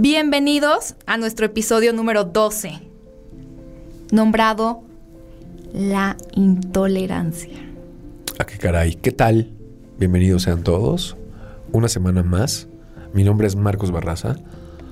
Bienvenidos 0.00 0.94
a 1.06 1.16
nuestro 1.16 1.46
episodio 1.46 1.92
número 1.92 2.22
12, 2.22 2.70
nombrado 4.12 4.84
La 5.74 6.16
intolerancia. 6.34 7.58
¿A 8.38 8.44
qué 8.44 8.58
caray? 8.58 8.94
¿Qué 8.94 9.10
tal? 9.10 9.50
Bienvenidos 9.98 10.44
sean 10.44 10.62
todos. 10.62 11.16
Una 11.72 11.88
semana 11.88 12.22
más. 12.22 12.68
Mi 13.12 13.24
nombre 13.24 13.48
es 13.48 13.56
Marcos 13.56 13.90
Barraza. 13.90 14.36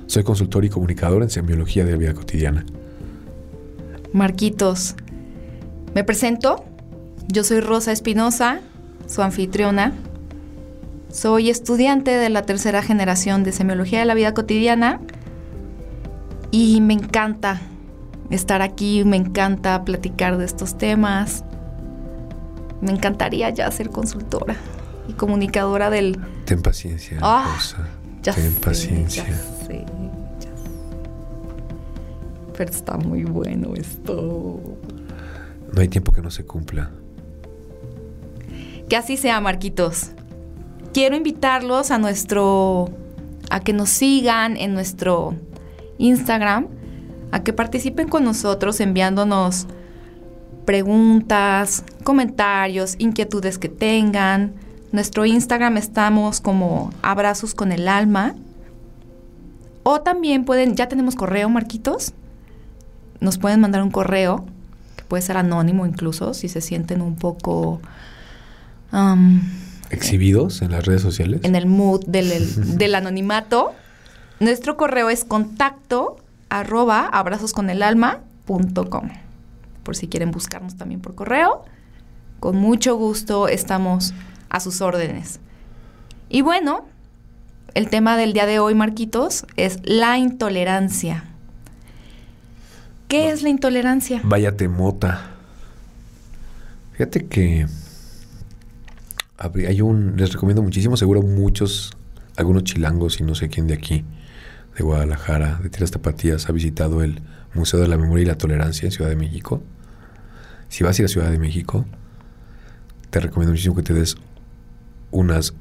Soy 0.08 0.24
consultor 0.24 0.64
y 0.64 0.70
comunicador 0.70 1.22
en 1.22 1.30
semiología 1.30 1.84
de 1.84 1.92
la 1.92 1.98
vida 1.98 2.14
cotidiana. 2.14 2.66
Marquitos, 4.12 4.96
me 5.94 6.02
presento. 6.02 6.64
Yo 7.28 7.44
soy 7.44 7.60
Rosa 7.60 7.92
Espinosa, 7.92 8.58
su 9.06 9.22
anfitriona. 9.22 9.92
Soy 11.16 11.48
estudiante 11.48 12.10
de 12.10 12.28
la 12.28 12.42
tercera 12.42 12.82
generación 12.82 13.42
de 13.42 13.50
semiología 13.52 14.00
de 14.00 14.04
la 14.04 14.12
vida 14.12 14.34
cotidiana 14.34 15.00
y 16.50 16.82
me 16.82 16.92
encanta 16.92 17.62
estar 18.28 18.60
aquí, 18.60 19.02
me 19.02 19.16
encanta 19.16 19.82
platicar 19.82 20.36
de 20.36 20.44
estos 20.44 20.76
temas. 20.76 21.42
Me 22.82 22.90
encantaría 22.90 23.48
ya 23.48 23.70
ser 23.70 23.88
consultora 23.88 24.56
y 25.08 25.14
comunicadora 25.14 25.88
del... 25.88 26.18
Ten 26.44 26.60
paciencia, 26.60 27.16
Ah, 27.22 27.50
Rosa. 27.56 27.88
Ya 28.22 28.34
Ten 28.34 28.52
sé, 28.52 28.60
paciencia. 28.60 29.24
ya 29.26 29.66
sé, 29.66 29.84
ya 30.38 30.50
sé. 30.50 30.70
Pero 32.58 32.70
está 32.70 32.98
muy 32.98 33.24
bueno 33.24 33.72
esto. 33.74 34.60
No 35.72 35.80
hay 35.80 35.88
tiempo 35.88 36.12
que 36.12 36.20
no 36.20 36.30
se 36.30 36.44
cumpla. 36.44 36.90
Que 38.90 38.96
así 38.98 39.16
sea, 39.16 39.40
Marquitos. 39.40 40.10
Quiero 40.96 41.14
invitarlos 41.14 41.90
a 41.90 41.98
nuestro. 41.98 42.88
a 43.50 43.60
que 43.60 43.74
nos 43.74 43.90
sigan 43.90 44.56
en 44.56 44.72
nuestro 44.72 45.34
Instagram, 45.98 46.68
a 47.32 47.42
que 47.42 47.52
participen 47.52 48.08
con 48.08 48.24
nosotros 48.24 48.80
enviándonos 48.80 49.66
preguntas, 50.64 51.84
comentarios, 52.02 52.94
inquietudes 52.98 53.58
que 53.58 53.68
tengan. 53.68 54.54
Nuestro 54.90 55.26
Instagram 55.26 55.76
estamos 55.76 56.40
como 56.40 56.90
abrazos 57.02 57.54
con 57.54 57.72
el 57.72 57.88
alma. 57.88 58.34
O 59.82 60.00
también 60.00 60.46
pueden, 60.46 60.76
ya 60.76 60.88
tenemos 60.88 61.14
correo, 61.14 61.50
Marquitos. 61.50 62.14
Nos 63.20 63.36
pueden 63.36 63.60
mandar 63.60 63.82
un 63.82 63.90
correo, 63.90 64.46
que 64.96 65.04
puede 65.04 65.22
ser 65.22 65.36
anónimo 65.36 65.84
incluso, 65.84 66.32
si 66.32 66.48
se 66.48 66.62
sienten 66.62 67.02
un 67.02 67.16
poco 67.16 67.82
¿Exhibidos 69.90 70.62
en 70.62 70.72
las 70.72 70.84
redes 70.86 71.02
sociales? 71.02 71.40
en 71.44 71.54
el 71.54 71.66
mood 71.66 72.04
del, 72.06 72.32
el- 72.32 72.78
del 72.78 72.94
anonimato. 72.94 73.72
Nuestro 74.40 74.76
correo 74.76 75.10
es 75.10 75.24
contacto 75.24 76.16
arroba 76.48 77.06
abrazosconelalma.com. 77.06 79.08
Por 79.82 79.96
si 79.96 80.08
quieren 80.08 80.30
buscarnos 80.30 80.76
también 80.76 81.00
por 81.00 81.14
correo. 81.14 81.64
Con 82.40 82.56
mucho 82.56 82.96
gusto 82.96 83.48
estamos 83.48 84.14
a 84.50 84.60
sus 84.60 84.80
órdenes. 84.80 85.40
Y 86.28 86.42
bueno, 86.42 86.84
el 87.74 87.88
tema 87.88 88.16
del 88.16 88.32
día 88.32 88.46
de 88.46 88.58
hoy, 88.58 88.74
Marquitos, 88.74 89.46
es 89.56 89.78
la 89.84 90.18
intolerancia. 90.18 91.24
¿Qué 93.08 93.30
es 93.30 93.42
la 93.42 93.48
intolerancia? 93.48 94.20
Váyate 94.24 94.68
mota. 94.68 95.30
Fíjate 96.92 97.26
que 97.26 97.66
hay 99.38 99.80
un, 99.80 100.14
les 100.16 100.32
recomiendo 100.32 100.62
muchísimo, 100.62 100.96
seguro 100.96 101.22
muchos, 101.22 101.96
algunos 102.36 102.64
chilangos 102.64 103.20
y 103.20 103.24
no 103.24 103.34
sé 103.34 103.48
quién 103.48 103.66
de 103.66 103.74
aquí, 103.74 104.04
de 104.76 104.84
Guadalajara, 104.84 105.60
de 105.62 105.70
Tierras 105.70 105.90
Tapatías, 105.90 106.48
ha 106.48 106.52
visitado 106.52 107.02
el 107.02 107.22
Museo 107.54 107.80
de 107.80 107.88
la 107.88 107.96
Memoria 107.96 108.22
y 108.22 108.26
la 108.26 108.38
Tolerancia 108.38 108.86
en 108.86 108.92
Ciudad 108.92 109.10
de 109.10 109.16
México. 109.16 109.62
Si 110.68 110.84
vas 110.84 110.98
a 110.98 111.02
ir 111.02 111.06
a 111.06 111.08
Ciudad 111.08 111.30
de 111.30 111.38
México, 111.38 111.84
te 113.10 113.20
recomiendo 113.20 113.52
muchísimo 113.52 113.74
que 113.74 113.82
te 113.82 113.94
des 113.94 114.16
unas 115.10 115.54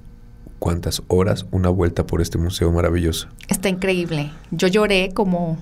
cuantas 0.59 1.03
horas, 1.07 1.46
una 1.52 1.69
vuelta 1.69 2.07
por 2.07 2.22
este 2.22 2.38
museo 2.38 2.72
maravilloso. 2.72 3.28
Está 3.47 3.69
increíble. 3.69 4.31
Yo 4.52 4.68
lloré 4.68 5.12
como 5.13 5.57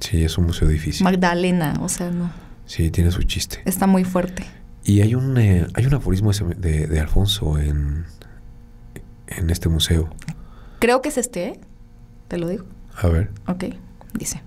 Sí, 0.00 0.22
es 0.24 0.36
un 0.38 0.46
museo 0.46 0.68
difícil. 0.68 1.04
Magdalena, 1.04 1.78
o 1.80 1.88
sea, 1.88 2.10
no. 2.10 2.30
Sí, 2.66 2.90
tiene 2.90 3.10
su 3.10 3.22
chiste. 3.22 3.60
Está 3.64 3.86
muy 3.86 4.04
fuerte. 4.04 4.44
Y 4.88 5.00
hay 5.00 5.16
un, 5.16 5.36
eh, 5.36 5.66
hay 5.74 5.84
un 5.84 5.94
aforismo 5.94 6.30
de, 6.30 6.86
de 6.86 7.00
Alfonso 7.00 7.58
en, 7.58 8.04
en 9.26 9.50
este 9.50 9.68
museo. 9.68 10.08
Creo 10.78 11.02
que 11.02 11.08
es 11.08 11.18
este, 11.18 11.48
¿eh? 11.48 11.60
Te 12.28 12.38
lo 12.38 12.46
digo. 12.46 12.64
A 12.96 13.08
ver. 13.08 13.30
Ok, 13.48 13.64
dice. 14.14 14.42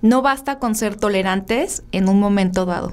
No 0.00 0.20
basta 0.20 0.58
con 0.58 0.74
ser 0.74 0.96
tolerantes 0.96 1.84
en 1.92 2.08
un 2.08 2.18
momento 2.18 2.66
dado. 2.66 2.92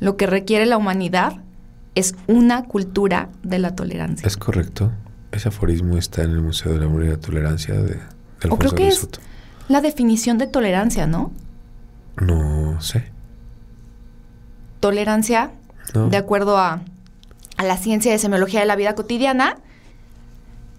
Lo 0.00 0.18
que 0.18 0.26
requiere 0.26 0.66
la 0.66 0.76
humanidad 0.76 1.38
es 1.94 2.14
una 2.26 2.64
cultura 2.64 3.30
de 3.42 3.58
la 3.58 3.74
tolerancia. 3.74 4.26
Es 4.26 4.36
correcto. 4.36 4.92
Ese 5.32 5.48
aforismo 5.48 5.96
está 5.96 6.24
en 6.24 6.32
el 6.32 6.42
Museo 6.42 6.72
de 6.74 6.80
la 6.80 6.86
Memoria 6.86 7.08
y 7.08 7.12
la 7.12 7.20
Tolerancia 7.20 7.74
de, 7.74 7.82
de 7.94 8.00
Alfonso 8.42 8.54
o 8.54 8.58
creo 8.58 8.72
que 8.72 8.82
de 8.82 8.88
es 8.90 8.96
Soto. 8.98 9.20
la 9.68 9.80
definición 9.80 10.36
de 10.36 10.46
tolerancia, 10.46 11.06
¿no? 11.06 11.32
No 12.20 12.78
sé. 12.82 13.10
Tolerancia, 14.80 15.50
No. 15.94 16.08
de 16.08 16.16
acuerdo 16.16 16.58
a, 16.58 16.82
a 17.56 17.62
la 17.64 17.76
ciencia 17.76 18.12
de 18.12 18.18
semiología 18.18 18.60
de 18.60 18.66
la 18.66 18.76
vida 18.76 18.94
cotidiana, 18.94 19.56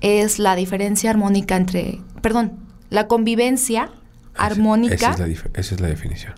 es 0.01 0.39
la 0.39 0.55
diferencia 0.55 1.09
armónica 1.09 1.55
entre, 1.57 1.99
perdón, 2.21 2.53
la 2.89 3.07
convivencia 3.07 3.85
Ese- 3.85 3.91
armónica, 4.35 4.95
Esa 4.95 5.11
es 5.11 5.19
la, 5.19 5.27
dif- 5.27 5.49
esa 5.53 5.75
es 5.75 5.81
la 5.81 5.87
definición. 5.87 6.33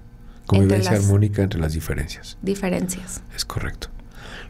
Convivencia 0.48 0.92
armónica 0.94 1.44
entre 1.44 1.60
las 1.60 1.74
diferencias. 1.74 2.38
diferencias. 2.42 3.22
Es 3.36 3.46
correcto. 3.46 3.88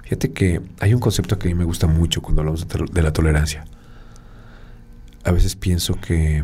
Fíjate 0.04 0.32
que 0.32 0.62
hay 0.80 0.94
un 0.94 1.00
concepto 1.00 1.38
que 1.38 1.48
a 1.48 1.52
mí 1.52 1.56
me 1.56 1.64
gusta 1.66 1.88
mucho 1.88 2.22
cuando 2.22 2.42
hablamos 2.42 2.68
de, 2.68 3.02
la 3.02 3.14
tolerancia. 3.14 3.66
A 5.24 5.32
veces 5.32 5.56
pienso 5.56 5.96
que 6.02 6.44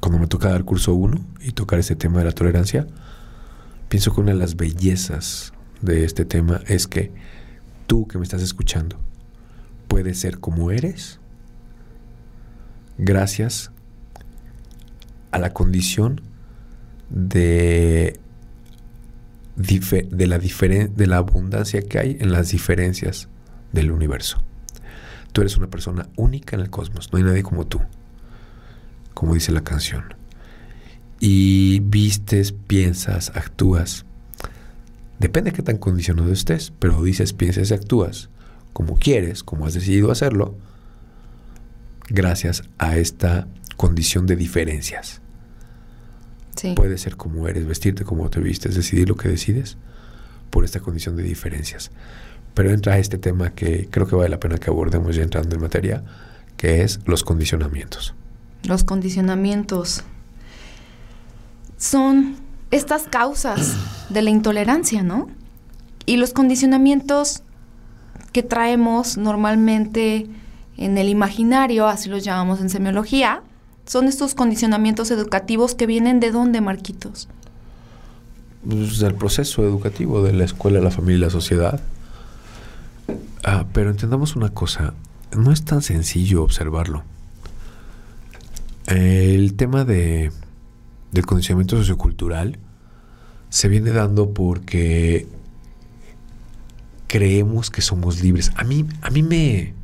cuando 0.00 0.18
me 0.18 0.26
toca 0.26 0.48
dar 0.50 0.64
curso 0.64 0.94
1 0.94 1.18
y 1.40 1.52
tocar 1.52 1.78
este 1.78 1.96
tema 1.96 2.18
de 2.20 2.26
la 2.26 2.32
tolerancia, 2.32 2.86
pienso 3.88 4.14
que 4.14 4.20
una 4.20 4.32
de 4.32 4.38
las 4.38 4.56
bellezas 4.56 5.52
de 5.82 6.04
este 6.04 6.24
tema 6.24 6.60
es 6.66 6.86
que 6.86 7.10
tú 7.86 8.06
que 8.06 8.18
me 8.18 8.24
estás 8.24 8.42
escuchando 8.42 8.98
puedes 9.88 10.18
ser 10.18 10.38
como 10.38 10.70
eres 10.70 11.18
gracias 12.98 13.70
a 15.30 15.38
la 15.38 15.52
condición 15.52 16.20
de 17.08 18.20
de 19.56 20.26
la, 20.26 20.38
de 20.38 21.06
la 21.06 21.16
abundancia 21.18 21.82
que 21.82 21.98
hay 21.98 22.16
en 22.20 22.32
las 22.32 22.50
diferencias 22.50 23.28
del 23.72 23.90
universo. 23.90 24.42
Tú 25.32 25.42
eres 25.42 25.56
una 25.56 25.68
persona 25.68 26.08
única 26.16 26.56
en 26.56 26.62
el 26.62 26.70
cosmos, 26.70 27.12
no 27.12 27.18
hay 27.18 27.24
nadie 27.24 27.42
como 27.42 27.66
tú, 27.66 27.80
como 29.14 29.34
dice 29.34 29.52
la 29.52 29.62
canción. 29.62 30.14
Y 31.20 31.80
vistes, 31.80 32.52
piensas, 32.52 33.32
actúas. 33.34 34.06
Depende 35.20 35.52
de 35.52 35.56
qué 35.56 35.62
tan 35.62 35.76
condicionado 35.76 36.32
estés, 36.32 36.72
pero 36.78 37.02
dices, 37.02 37.32
piensas 37.32 37.70
y 37.70 37.74
actúas 37.74 38.30
como 38.72 38.96
quieres, 38.96 39.42
como 39.42 39.66
has 39.66 39.74
decidido 39.74 40.10
hacerlo, 40.10 40.56
gracias 42.08 42.62
a 42.78 42.96
esta 42.96 43.48
condición 43.76 44.26
de 44.26 44.36
diferencias. 44.36 45.20
Sí. 46.56 46.74
Puedes 46.76 47.00
ser 47.02 47.16
como 47.16 47.48
eres, 47.48 47.66
vestirte 47.66 48.04
como 48.04 48.28
te 48.30 48.40
vistes, 48.40 48.74
decidir 48.74 49.08
lo 49.08 49.16
que 49.16 49.28
decides 49.28 49.76
por 50.50 50.64
esta 50.64 50.80
condición 50.80 51.16
de 51.16 51.22
diferencias. 51.22 51.90
Pero 52.54 52.70
entra 52.70 52.98
este 52.98 53.18
tema 53.18 53.50
que 53.50 53.88
creo 53.90 54.06
que 54.06 54.16
vale 54.16 54.28
la 54.28 54.40
pena 54.40 54.58
que 54.58 54.70
abordemos 54.70 55.14
ya 55.16 55.22
entrando 55.22 55.54
en 55.54 55.62
materia, 55.62 56.04
que 56.56 56.82
es 56.82 57.00
los 57.06 57.22
condicionamientos. 57.24 58.14
Los 58.64 58.84
condicionamientos 58.84 60.02
son 61.78 62.36
estas 62.70 63.04
causas 63.04 63.76
de 64.08 64.22
la 64.22 64.30
intolerancia, 64.30 65.02
¿no? 65.02 65.28
Y 66.06 66.16
los 66.16 66.32
condicionamientos 66.32 67.42
que 68.32 68.42
traemos 68.42 69.16
normalmente 69.16 70.26
en 70.76 70.96
el 70.96 71.08
imaginario, 71.08 71.88
así 71.88 72.08
los 72.08 72.24
llamamos 72.24 72.60
en 72.60 72.70
semiología, 72.70 73.42
son 73.86 74.06
estos 74.06 74.34
condicionamientos 74.34 75.10
educativos 75.10 75.74
que 75.74 75.86
vienen 75.86 76.20
de 76.20 76.30
dónde, 76.30 76.60
Marquitos? 76.60 77.28
Pues, 78.66 78.98
del 78.98 79.14
proceso 79.14 79.64
educativo 79.64 80.22
de 80.22 80.32
la 80.32 80.44
escuela, 80.44 80.80
la 80.80 80.90
familia 80.90 81.26
la 81.26 81.30
sociedad. 81.30 81.80
Ah, 83.42 83.64
pero 83.72 83.90
entendamos 83.90 84.36
una 84.36 84.50
cosa, 84.50 84.94
no 85.36 85.50
es 85.50 85.64
tan 85.64 85.82
sencillo 85.82 86.42
observarlo. 86.42 87.02
El 88.86 89.54
tema 89.54 89.84
de, 89.84 90.30
del 91.12 91.26
condicionamiento 91.26 91.76
sociocultural 91.76 92.58
se 93.48 93.68
viene 93.68 93.90
dando 93.90 94.32
porque 94.32 95.26
creemos 97.08 97.70
que 97.70 97.82
somos 97.82 98.22
libres. 98.22 98.52
A 98.54 98.64
mí, 98.64 98.86
a 99.02 99.10
mí 99.10 99.22
me, 99.22 99.74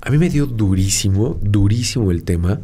a 0.00 0.10
mí 0.10 0.18
me 0.18 0.30
dio 0.30 0.46
durísimo, 0.46 1.38
durísimo 1.42 2.12
el 2.12 2.22
tema 2.22 2.60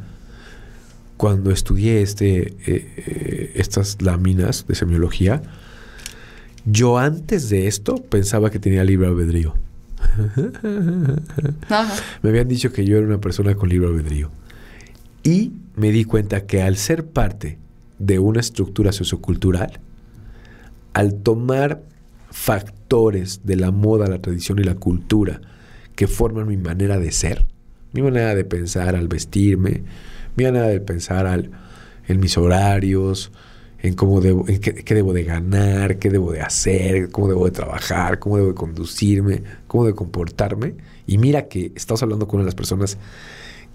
cuando 1.17 1.51
estudié 1.51 2.03
este, 2.03 2.55
eh, 2.67 2.67
eh, 2.67 3.53
estas 3.57 4.01
láminas 4.01 4.67
de 4.69 4.77
semiología. 4.77 5.43
Yo 6.65 6.99
antes 6.99 7.49
de 7.49 7.67
esto 7.67 7.97
pensaba 7.97 8.51
que 8.51 8.61
tenía 8.61 8.85
libre 8.85 9.09
albedrío. 9.09 9.55
Me 12.23 12.29
habían 12.29 12.49
dicho 12.49 12.73
que 12.73 12.85
yo 12.85 12.99
era 12.99 13.07
una 13.07 13.21
persona 13.21 13.55
con 13.55 13.69
libre 13.69 13.89
albedrío. 13.89 14.31
Y 15.25 15.53
me 15.77 15.91
di 15.91 16.05
cuenta 16.05 16.47
que 16.47 16.63
al 16.63 16.77
ser 16.77 17.07
parte 17.07 17.59
de 18.03 18.19
una 18.19 18.41
estructura 18.41 18.91
sociocultural, 18.93 19.81
al 20.93 21.15
tomar 21.23 21.83
factores 22.31 23.43
de 23.45 23.57
la 23.57 23.71
moda, 23.71 24.09
la 24.09 24.21
tradición 24.21 24.59
y 24.59 24.65
la 24.65 24.75
cultura 24.75 25.41
que 25.95 26.09
forman 26.09 26.49
mi 26.49 26.57
manera 26.57 26.99
de 26.99 27.13
ser, 27.13 27.47
mi 27.93 28.03
manera 28.03 28.35
de 28.35 28.45
pensar 28.45 28.97
al 28.97 29.07
vestirme, 29.07 29.83
mi 30.35 30.45
manera 30.45 30.67
de 30.67 30.81
pensar 30.81 31.27
al, 31.27 31.51
en 32.09 32.19
mis 32.19 32.37
horarios, 32.37 33.31
en 33.79 33.95
cómo 33.95 34.21
debo, 34.21 34.49
en 34.49 34.61
qué, 34.61 34.95
debo 34.95 35.13
de 35.13 35.23
ganar, 35.23 35.99
qué 35.99 36.11
debo 36.11 36.33
de 36.33 36.41
hacer, 36.41 37.11
cómo 37.11 37.29
debo 37.29 37.45
de 37.45 37.53
trabajar, 37.53 38.19
cómo 38.19 38.37
debo 38.37 38.49
de 38.49 38.55
conducirme, 38.55 39.43
cómo 39.69 39.85
debo 39.85 39.95
de 39.95 39.99
comportarme. 39.99 40.75
Y 41.07 41.19
mira 41.19 41.47
que 41.49 41.73
estamos 41.77 42.03
hablando 42.03 42.27
con 42.27 42.39
una 42.39 42.45
de 42.45 42.49
las 42.49 42.55
personas 42.55 42.99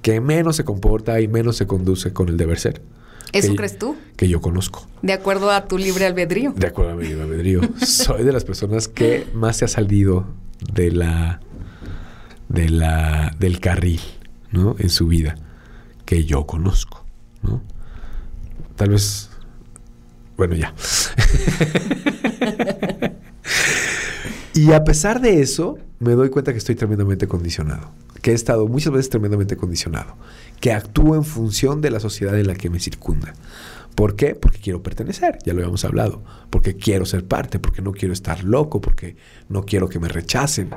que 0.01 0.19
menos 0.19 0.57
se 0.57 0.65
comporta 0.65 1.21
y 1.21 1.27
menos 1.27 1.55
se 1.55 1.67
conduce 1.67 2.11
con 2.11 2.27
el 2.29 2.37
deber 2.37 2.59
ser. 2.59 2.81
¿Eso 3.33 3.55
crees 3.55 3.77
tú? 3.77 3.95
Que 4.15 4.27
yo 4.27 4.41
conozco. 4.41 4.87
De 5.01 5.13
acuerdo 5.13 5.51
a 5.51 5.67
tu 5.67 5.77
libre 5.77 6.05
albedrío. 6.05 6.53
De 6.55 6.67
acuerdo 6.67 6.91
a 6.91 6.95
mi 6.95 7.07
libre 7.07 7.23
albedrío. 7.23 7.61
Soy 7.85 8.23
de 8.23 8.31
las 8.31 8.43
personas 8.43 8.87
que 8.87 9.27
más 9.33 9.57
se 9.57 9.65
ha 9.65 9.67
salido 9.67 10.25
de 10.73 10.91
la, 10.91 11.39
de 12.49 12.69
la, 12.69 13.35
del 13.39 13.59
carril, 13.59 14.01
¿no? 14.51 14.75
En 14.79 14.89
su 14.89 15.07
vida, 15.07 15.35
que 16.05 16.25
yo 16.25 16.45
conozco, 16.45 17.05
¿no? 17.41 17.61
Tal 18.75 18.89
vez, 18.89 19.29
bueno, 20.35 20.55
ya. 20.55 20.73
y 24.53 24.71
a 24.71 24.83
pesar 24.83 25.21
de 25.21 25.41
eso, 25.41 25.77
me 25.99 26.11
doy 26.11 26.29
cuenta 26.29 26.51
que 26.51 26.59
estoy 26.59 26.75
tremendamente 26.75 27.27
condicionado, 27.27 27.91
que 28.21 28.31
he 28.31 28.33
estado 28.33 28.67
muchas 28.67 28.93
veces 28.93 29.09
tremendamente 29.09 29.57
condicionado 29.57 30.15
que 30.59 30.73
actúo 30.73 31.15
en 31.15 31.23
función 31.23 31.81
de 31.81 31.91
la 31.91 31.99
sociedad 31.99 32.37
en 32.39 32.47
la 32.47 32.55
que 32.55 32.69
me 32.69 32.79
circunda. 32.79 33.33
¿Por 33.95 34.15
qué? 34.15 34.35
Porque 34.35 34.59
quiero 34.59 34.83
pertenecer, 34.83 35.39
ya 35.43 35.53
lo 35.53 35.59
habíamos 35.59 35.83
hablado, 35.85 36.23
porque 36.49 36.75
quiero 36.75 37.05
ser 37.05 37.25
parte, 37.25 37.59
porque 37.59 37.81
no 37.81 37.93
quiero 37.93 38.13
estar 38.13 38.43
loco, 38.43 38.79
porque 38.79 39.15
no 39.49 39.63
quiero 39.63 39.89
que 39.89 39.99
me 39.99 40.07
rechacen, 40.07 40.69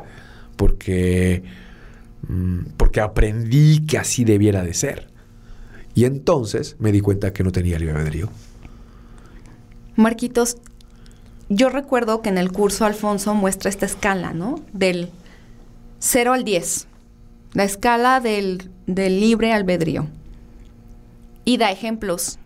porque, 0.56 1.42
mm, 2.28 2.60
porque 2.76 3.00
aprendí 3.00 3.84
que 3.86 3.98
así 3.98 4.24
debiera 4.24 4.62
de 4.62 4.72
ser. 4.72 5.10
Y 5.94 6.04
entonces 6.04 6.76
me 6.78 6.92
di 6.92 7.00
cuenta 7.00 7.32
que 7.32 7.44
no 7.44 7.52
tenía 7.52 7.78
libre 7.78 7.94
albedrío. 7.96 8.30
Marquitos, 9.96 10.56
yo 11.50 11.68
recuerdo 11.68 12.22
que 12.22 12.30
en 12.30 12.38
el 12.38 12.50
curso 12.50 12.86
Alfonso 12.86 13.34
muestra 13.34 13.68
esta 13.68 13.84
escala, 13.84 14.32
¿no? 14.32 14.60
Del 14.72 15.10
0 15.98 16.32
al 16.32 16.44
10 16.44 16.86
la 17.52 17.64
escala 17.64 18.20
del, 18.20 18.70
libre 18.86 19.52
albedrío. 19.52 20.06
Y 21.44 21.56
da 21.56 21.70
ejemplos. 21.70 22.38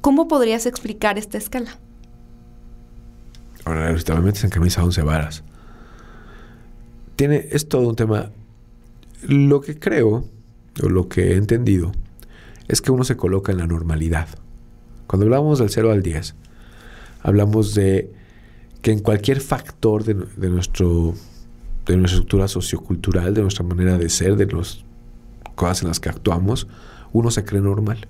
¿Cómo 0.00 0.28
podrías 0.28 0.66
explicar 0.66 1.16
esta 1.16 1.38
escala? 1.38 1.78
Ahora, 3.64 3.88
ahorita 3.88 4.14
me 4.14 4.20
metes 4.20 4.44
en 4.44 4.50
camisa 4.50 4.84
once 4.84 5.02
varas. 5.02 5.42
Tiene, 7.16 7.48
es 7.50 7.68
todo 7.68 7.88
un 7.88 7.96
tema. 7.96 8.30
Lo 9.22 9.62
que 9.62 9.78
creo, 9.78 10.28
o 10.82 10.88
lo 10.88 11.08
que 11.08 11.32
he 11.32 11.36
entendido, 11.36 11.92
es 12.68 12.82
que 12.82 12.90
uno 12.90 13.04
se 13.04 13.16
coloca 13.16 13.52
en 13.52 13.58
la 13.58 13.66
normalidad. 13.66 14.28
Cuando 15.06 15.24
hablamos 15.24 15.60
del 15.60 15.70
0 15.70 15.92
al 15.92 16.02
10, 16.02 16.34
hablamos 17.24 17.74
de 17.74 18.12
que 18.82 18.92
en 18.92 19.00
cualquier 19.00 19.40
factor 19.40 20.04
de, 20.04 20.14
nuestro 20.48 21.14
de 21.86 21.96
nuestra 21.96 22.18
estructura 22.18 22.48
sociocultural, 22.48 23.34
de 23.34 23.42
nuestra 23.42 23.64
manera 23.64 23.98
de 23.98 24.08
ser, 24.10 24.36
de 24.36 24.46
las 24.46 24.84
cosas 25.54 25.82
en 25.82 25.88
las 25.88 26.00
que 26.00 26.10
actuamos, 26.10 26.68
uno 27.12 27.30
se 27.30 27.44
cree 27.44 27.62
normal. 27.62 28.06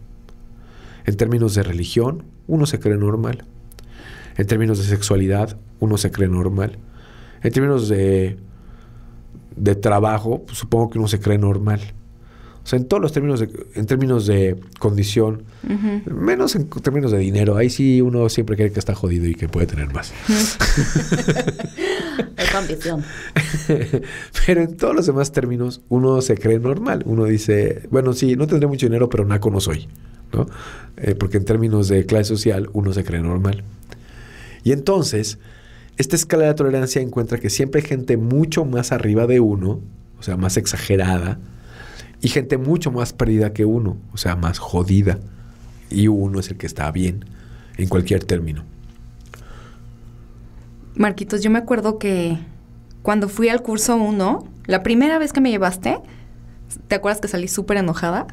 En 1.06 1.16
términos 1.16 1.54
de 1.54 1.62
religión, 1.62 2.24
uno 2.48 2.66
se 2.66 2.80
cree 2.80 2.96
normal. 2.96 3.44
En 4.36 4.46
términos 4.48 4.78
de 4.78 4.84
sexualidad, 4.84 5.58
uno 5.78 5.96
se 5.96 6.10
cree 6.10 6.28
normal. 6.28 6.78
En 7.42 7.52
términos 7.52 7.88
de, 7.88 8.36
de 9.54 9.74
trabajo, 9.76 10.42
pues, 10.44 10.58
supongo 10.58 10.90
que 10.90 10.98
uno 10.98 11.06
se 11.06 11.20
cree 11.20 11.38
normal. 11.38 11.80
O 12.64 12.66
sea, 12.66 12.78
en 12.78 12.86
todos 12.86 13.02
los 13.02 13.12
términos 13.12 13.40
de, 13.40 13.50
en 13.74 13.84
términos 13.84 14.26
de 14.26 14.56
condición, 14.78 15.42
menos 16.06 16.56
en 16.56 16.66
términos 16.68 17.12
de 17.12 17.18
dinero, 17.18 17.58
ahí 17.58 17.68
sí 17.68 18.00
uno 18.00 18.30
siempre 18.30 18.56
cree 18.56 18.72
que 18.72 18.78
está 18.78 18.94
jodido 18.94 19.26
y 19.26 19.34
que 19.34 19.48
puede 19.48 19.66
tener 19.66 19.92
más. 19.92 20.14
es 22.38 22.54
ambición. 22.54 23.04
pero 24.46 24.62
en 24.62 24.78
todos 24.78 24.94
los 24.94 25.04
demás 25.04 25.30
términos, 25.30 25.82
uno 25.90 26.22
se 26.22 26.38
cree 26.38 26.58
normal. 26.58 27.02
Uno 27.04 27.26
dice, 27.26 27.82
bueno, 27.90 28.14
sí, 28.14 28.34
no 28.34 28.46
tendré 28.46 28.66
mucho 28.66 28.86
dinero, 28.86 29.10
pero 29.10 29.26
naco 29.26 29.50
no 29.50 29.60
soy. 29.60 29.86
¿no? 30.32 30.46
Eh, 30.96 31.14
porque 31.14 31.36
en 31.36 31.44
términos 31.44 31.88
de 31.88 32.06
clase 32.06 32.24
social, 32.24 32.70
uno 32.72 32.94
se 32.94 33.04
cree 33.04 33.20
normal. 33.20 33.62
Y 34.62 34.72
entonces, 34.72 35.38
esta 35.98 36.16
escala 36.16 36.46
de 36.46 36.54
tolerancia 36.54 37.02
encuentra 37.02 37.38
que 37.38 37.50
siempre 37.50 37.82
hay 37.82 37.86
gente 37.86 38.16
mucho 38.16 38.64
más 38.64 38.90
arriba 38.90 39.26
de 39.26 39.40
uno, 39.40 39.80
o 40.18 40.22
sea, 40.22 40.38
más 40.38 40.56
exagerada, 40.56 41.38
y 42.24 42.28
gente 42.28 42.56
mucho 42.56 42.90
más 42.90 43.12
perdida 43.12 43.52
que 43.52 43.66
uno, 43.66 43.98
o 44.14 44.16
sea, 44.16 44.34
más 44.34 44.58
jodida. 44.58 45.18
Y 45.90 46.08
uno 46.08 46.40
es 46.40 46.48
el 46.48 46.56
que 46.56 46.64
está 46.64 46.90
bien 46.90 47.26
en 47.76 47.86
cualquier 47.86 48.24
término. 48.24 48.64
Marquitos, 50.94 51.42
yo 51.42 51.50
me 51.50 51.58
acuerdo 51.58 51.98
que 51.98 52.38
cuando 53.02 53.28
fui 53.28 53.50
al 53.50 53.60
curso 53.60 53.96
1, 53.96 54.42
la 54.64 54.82
primera 54.82 55.18
vez 55.18 55.34
que 55.34 55.42
me 55.42 55.50
llevaste, 55.50 55.98
¿te 56.88 56.94
acuerdas 56.94 57.20
que 57.20 57.28
salí 57.28 57.46
súper 57.46 57.76
enojada? 57.76 58.26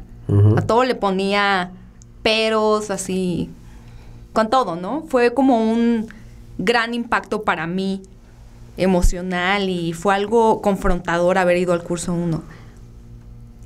A 0.56 0.62
todo 0.62 0.84
le 0.84 0.94
ponía 0.94 1.72
peros, 2.22 2.90
así, 2.90 3.50
con 4.32 4.48
todo, 4.48 4.74
¿no? 4.74 5.04
Fue 5.06 5.34
como 5.34 5.70
un 5.70 6.06
gran 6.56 6.94
impacto 6.94 7.42
para 7.42 7.66
mí 7.66 8.00
emocional 8.78 9.68
y 9.68 9.92
fue 9.92 10.14
algo 10.14 10.62
confrontador 10.62 11.36
haber 11.36 11.58
ido 11.58 11.74
al 11.74 11.82
curso 11.82 12.14
1. 12.14 12.61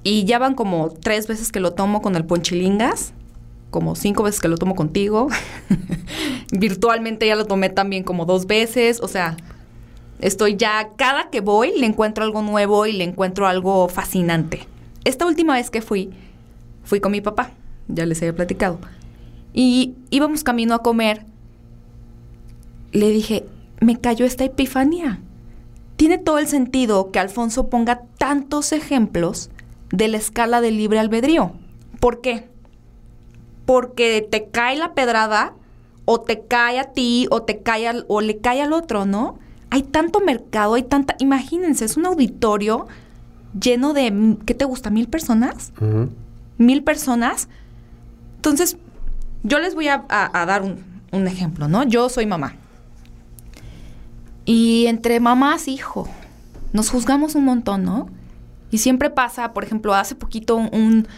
Y 0.07 0.23
ya 0.23 0.39
van 0.39 0.55
como 0.55 0.91
tres 0.91 1.27
veces 1.27 1.51
que 1.51 1.59
lo 1.59 1.73
tomo 1.73 2.01
con 2.01 2.15
el 2.15 2.25
Ponchilingas, 2.25 3.13
como 3.73 3.97
cinco 3.97 4.23
veces 4.23 4.41
que 4.41 4.47
lo 4.47 4.57
tomo 4.57 4.77
contigo. 4.77 5.27
Virtualmente 6.53 7.27
ya 7.27 7.35
lo 7.35 7.45
tomé 7.45 7.71
también 7.71 8.05
como 8.05 8.25
dos 8.25 8.47
veces. 8.47 9.01
O 9.01 9.09
sea, 9.09 9.37
estoy 10.21 10.55
ya, 10.55 10.91
cada 10.95 11.29
que 11.29 11.41
voy 11.41 11.77
le 11.77 11.87
encuentro 11.87 12.23
algo 12.23 12.41
nuevo 12.41 12.87
y 12.87 12.93
le 12.93 13.03
encuentro 13.03 13.49
algo 13.49 13.89
fascinante. 13.89 14.69
Esta 15.03 15.27
última 15.27 15.55
vez 15.55 15.71
que 15.71 15.83
fui, 15.83 16.11
fui 16.85 17.01
con 17.01 17.11
mi 17.11 17.21
papá, 17.21 17.51
ya 17.89 18.07
les 18.07 18.23
había 18.23 18.37
platicado. 18.37 18.79
Y 19.53 19.97
íbamos 20.11 20.45
camino 20.45 20.77
a 20.77 20.85
comer. 20.85 21.27
Le 22.93 23.11
dije, 23.11 23.45
me 23.81 23.99
cayó 23.99 24.25
esta 24.25 24.45
epifanía. 24.45 25.19
Tiene 25.97 26.19
todo 26.19 26.39
el 26.39 26.47
sentido 26.47 27.11
que 27.11 27.19
Alfonso 27.19 27.67
ponga 27.69 28.03
tantos 28.19 28.71
ejemplos 28.71 29.51
de 29.91 30.09
la 30.09 30.17
escala 30.17 30.61
del 30.61 30.77
libre 30.77 30.99
albedrío. 30.99 31.53
¿Por 32.01 32.21
qué? 32.21 32.49
Porque 33.65 34.27
te 34.29 34.49
cae 34.49 34.77
la 34.77 34.95
pedrada 34.95 35.55
o 36.05 36.21
te 36.21 36.47
cae 36.47 36.79
a 36.79 36.93
ti 36.93 37.27
o 37.31 37.43
te 37.43 37.63
cae 37.63 38.05
o 38.09 38.21
le 38.21 38.39
cae 38.39 38.63
al 38.63 38.73
otro, 38.73 39.07
¿no? 39.07 39.39
Hay 39.71 39.83
tanto 39.83 40.21
mercado, 40.21 40.75
hay 40.75 40.85
tanta, 40.85 41.17
imagínense, 41.19 41.85
es 41.85 41.97
un 41.97 42.07
auditorio 42.07 42.87
lleno 43.61 43.93
de, 43.93 44.37
¿qué 44.47 44.55
te 44.55 44.65
gusta? 44.65 44.91
¿Mil 44.91 45.09
personas? 45.09 45.73
¿Mil 46.59 46.83
personas? 46.85 47.49
Entonces, 48.37 48.77
yo 49.43 49.59
les 49.59 49.75
voy 49.75 49.89
a, 49.89 50.05
dar 50.09 50.63
un, 50.63 50.85
un, 51.13 51.27
ejemplo, 51.27 51.67
¿no? 51.69 51.83
Yo 51.83 52.09
soy 52.09 52.27
mamá. 52.27 52.55
Y 54.45 54.87
entre 54.87 55.19
mamás, 55.19 55.67
hijo, 55.67 56.09
nos 56.73 56.91
juzgamos 56.91 57.35
un 57.35 57.45
montón, 57.45 57.85
¿no? 57.85 58.09
Y 58.77 58.79
siempre 58.79 59.09
pasa, 59.09 59.55
por 59.55 59.65
ejemplo, 59.65 59.95
hace 59.95 60.15
poquito 60.15 60.55
un, 60.57 61.09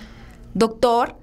doctor 0.54 1.16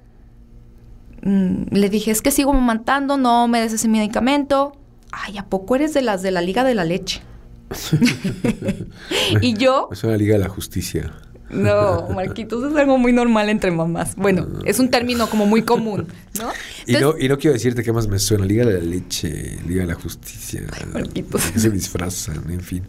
mm, 1.22 1.68
le 1.72 1.89
dije, 1.89 2.12
es 2.12 2.22
que 2.22 2.30
sigo 2.30 2.51
amamantando, 2.51 3.15
no 3.15 3.48
me 3.48 3.62
des 3.62 3.72
ese 3.72 3.88
medicamento. 3.88 4.74
Ay, 5.13 5.38
¿a 5.38 5.46
poco 5.46 5.77
eres 5.77 5.94
de 5.94 6.01
las 6.01 6.22
de 6.24 6.32
la 6.32 6.42
Liga 6.42 6.65
de 6.65 6.75
la 6.75 6.84
Leche? 6.84 7.22
y 9.42 9.54
yo... 9.54 9.88
Es 9.94 10.04
una 10.04 10.18
Liga 10.18 10.34
de 10.34 10.39
la 10.39 10.50
Justicia. 10.50 11.13
No, 11.50 12.10
Marquitos 12.10 12.70
es 12.70 12.77
algo 12.77 12.98
muy 12.98 13.13
normal 13.13 13.48
entre 13.48 13.72
mamás. 13.72 14.18
Bueno, 14.18 14.46
es 14.65 14.80
un 14.80 14.92
término 14.92 15.30
como 15.30 15.46
muy 15.46 15.62
común, 15.62 16.06
¿no? 16.38 16.50
y, 16.86 16.98
no 16.98 17.18
y 17.18 17.30
no 17.30 17.38
quiero 17.38 17.54
decirte 17.54 17.82
qué 17.82 17.94
más 17.94 18.10
me 18.10 18.20
suena. 18.20 18.44
Liga 18.44 18.65
de 18.65 18.74
la 18.74 18.84
leche, 18.84 19.58
Liga 19.65 19.84
de 19.84 19.88
la 19.88 19.96
justicia. 19.96 20.63
Marquitos. 20.92 21.44
se 21.56 21.70
disfrazan, 21.70 22.51
en 22.51 22.60
fin. 22.60 22.84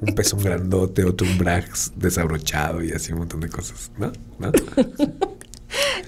Un 0.00 0.14
pezón 0.14 0.40
grandote, 0.42 1.04
otro 1.04 1.26
un 1.26 1.38
brax 1.38 1.92
desabrochado 1.96 2.82
y 2.82 2.92
así 2.92 3.12
un 3.12 3.20
montón 3.20 3.40
de 3.40 3.48
cosas, 3.48 3.90
¿no? 3.98 4.12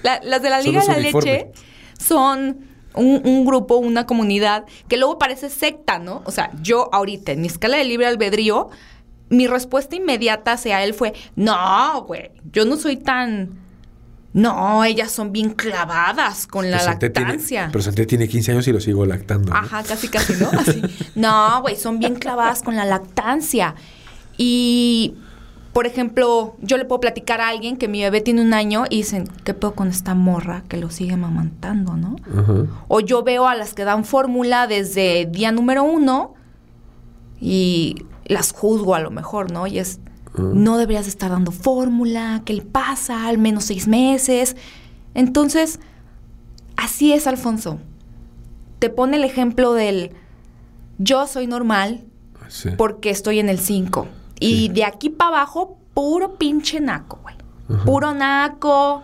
las 0.01 0.41
de 0.41 0.49
la 0.49 0.61
Liga 0.61 0.81
de 0.81 0.87
la 0.87 0.97
Leche 0.97 1.51
son 1.99 2.59
un, 2.93 3.21
un, 3.23 3.45
grupo, 3.45 3.77
una 3.77 4.05
comunidad 4.05 4.65
que 4.87 4.97
luego 4.97 5.17
parece 5.19 5.49
secta, 5.49 5.99
¿no? 5.99 6.23
O 6.25 6.31
sea, 6.31 6.51
yo 6.61 6.89
ahorita 6.93 7.31
en 7.31 7.41
mi 7.41 7.47
escala 7.47 7.77
de 7.77 7.85
libre 7.85 8.07
albedrío 8.07 8.69
mi 9.29 9.47
respuesta 9.47 9.95
inmediata 9.95 10.53
hacia 10.53 10.83
él 10.83 10.93
fue, 10.93 11.13
no, 11.35 12.03
güey, 12.03 12.31
yo 12.51 12.65
no 12.65 12.77
soy 12.77 12.97
tan... 12.97 13.66
No, 14.37 14.83
ellas 14.83 15.11
son 15.11 15.31
bien 15.31 15.49
clavadas 15.49 16.45
con 16.45 16.69
la 16.69 16.83
lactancia. 16.83 17.41
Tiene, 17.41 17.71
pero 17.71 17.81
Santé 17.81 18.05
tiene 18.05 18.27
15 18.27 18.51
años 18.51 18.67
y 18.67 18.71
lo 18.71 18.79
sigo 18.79 19.03
lactando. 19.03 19.51
Ajá, 19.51 19.81
casi, 19.81 20.09
casi, 20.09 20.33
¿no? 20.33 20.51
Así. 20.51 20.79
No, 21.15 21.59
güey, 21.61 21.75
son 21.75 21.97
bien 21.97 22.13
clavadas 22.13 22.61
con 22.61 22.75
la 22.75 22.85
lactancia. 22.85 23.73
Y, 24.37 25.15
por 25.73 25.87
ejemplo, 25.87 26.55
yo 26.61 26.77
le 26.77 26.85
puedo 26.85 26.99
platicar 26.99 27.41
a 27.41 27.47
alguien 27.47 27.77
que 27.77 27.87
mi 27.87 28.03
bebé 28.03 28.21
tiene 28.21 28.43
un 28.43 28.53
año 28.53 28.85
y 28.91 28.97
dicen, 28.97 29.27
¿qué 29.43 29.55
puedo 29.55 29.73
con 29.73 29.87
esta 29.87 30.13
morra 30.13 30.61
que 30.69 30.77
lo 30.77 30.91
sigue 30.91 31.17
mamantando, 31.17 31.97
no? 31.97 32.15
O 32.87 32.99
yo 32.99 33.23
veo 33.23 33.47
a 33.47 33.55
las 33.55 33.73
que 33.73 33.85
dan 33.85 34.05
fórmula 34.05 34.67
desde 34.67 35.25
día 35.25 35.51
número 35.51 35.83
uno 35.83 36.35
y 37.41 38.05
las 38.25 38.51
juzgo 38.51 38.93
a 38.93 38.99
lo 38.99 39.09
mejor, 39.09 39.51
¿no? 39.51 39.65
Y 39.65 39.79
es, 39.79 39.99
no 40.37 40.77
deberías 40.77 41.07
estar 41.07 41.31
dando 41.31 41.51
fórmula, 41.51 42.41
¿qué 42.45 42.53
le 42.53 42.61
pasa? 42.61 43.27
Al 43.27 43.37
menos 43.37 43.65
seis 43.65 43.87
meses. 43.87 44.55
Entonces, 45.13 45.79
así 46.75 47.13
es, 47.13 47.27
Alfonso. 47.27 47.79
Te 48.79 48.89
pone 48.89 49.17
el 49.17 49.23
ejemplo 49.23 49.73
del 49.73 50.11
yo 50.97 51.27
soy 51.27 51.47
normal 51.47 52.03
porque 52.77 53.09
estoy 53.09 53.39
en 53.39 53.49
el 53.49 53.59
5. 53.59 54.07
Y 54.39 54.69
de 54.69 54.83
aquí 54.83 55.09
para 55.09 55.29
abajo, 55.29 55.77
puro 55.93 56.37
pinche 56.37 56.79
naco, 56.79 57.19
güey. 57.21 57.35
Puro 57.85 58.13
naco. 58.13 59.01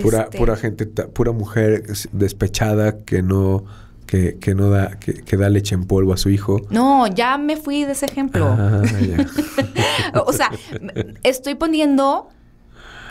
Pura, 0.00 0.22
este 0.22 0.38
pura 0.38 0.56
gente, 0.56 0.86
pura 0.86 1.32
mujer 1.32 1.84
despechada 2.12 2.98
que 2.98 3.22
no 3.22 3.64
que, 4.08 4.38
que 4.38 4.54
no 4.54 4.70
da, 4.70 4.98
que, 4.98 5.36
da 5.36 5.50
leche 5.50 5.74
en 5.74 5.84
polvo 5.84 6.14
a 6.14 6.16
su 6.16 6.30
hijo. 6.30 6.62
No, 6.70 7.06
ya 7.06 7.36
me 7.36 7.58
fui 7.58 7.84
de 7.84 7.92
ese 7.92 8.06
ejemplo. 8.06 8.46
Ah, 8.48 8.82
o 10.26 10.32
sea, 10.32 10.50
estoy 11.22 11.54
poniendo 11.56 12.30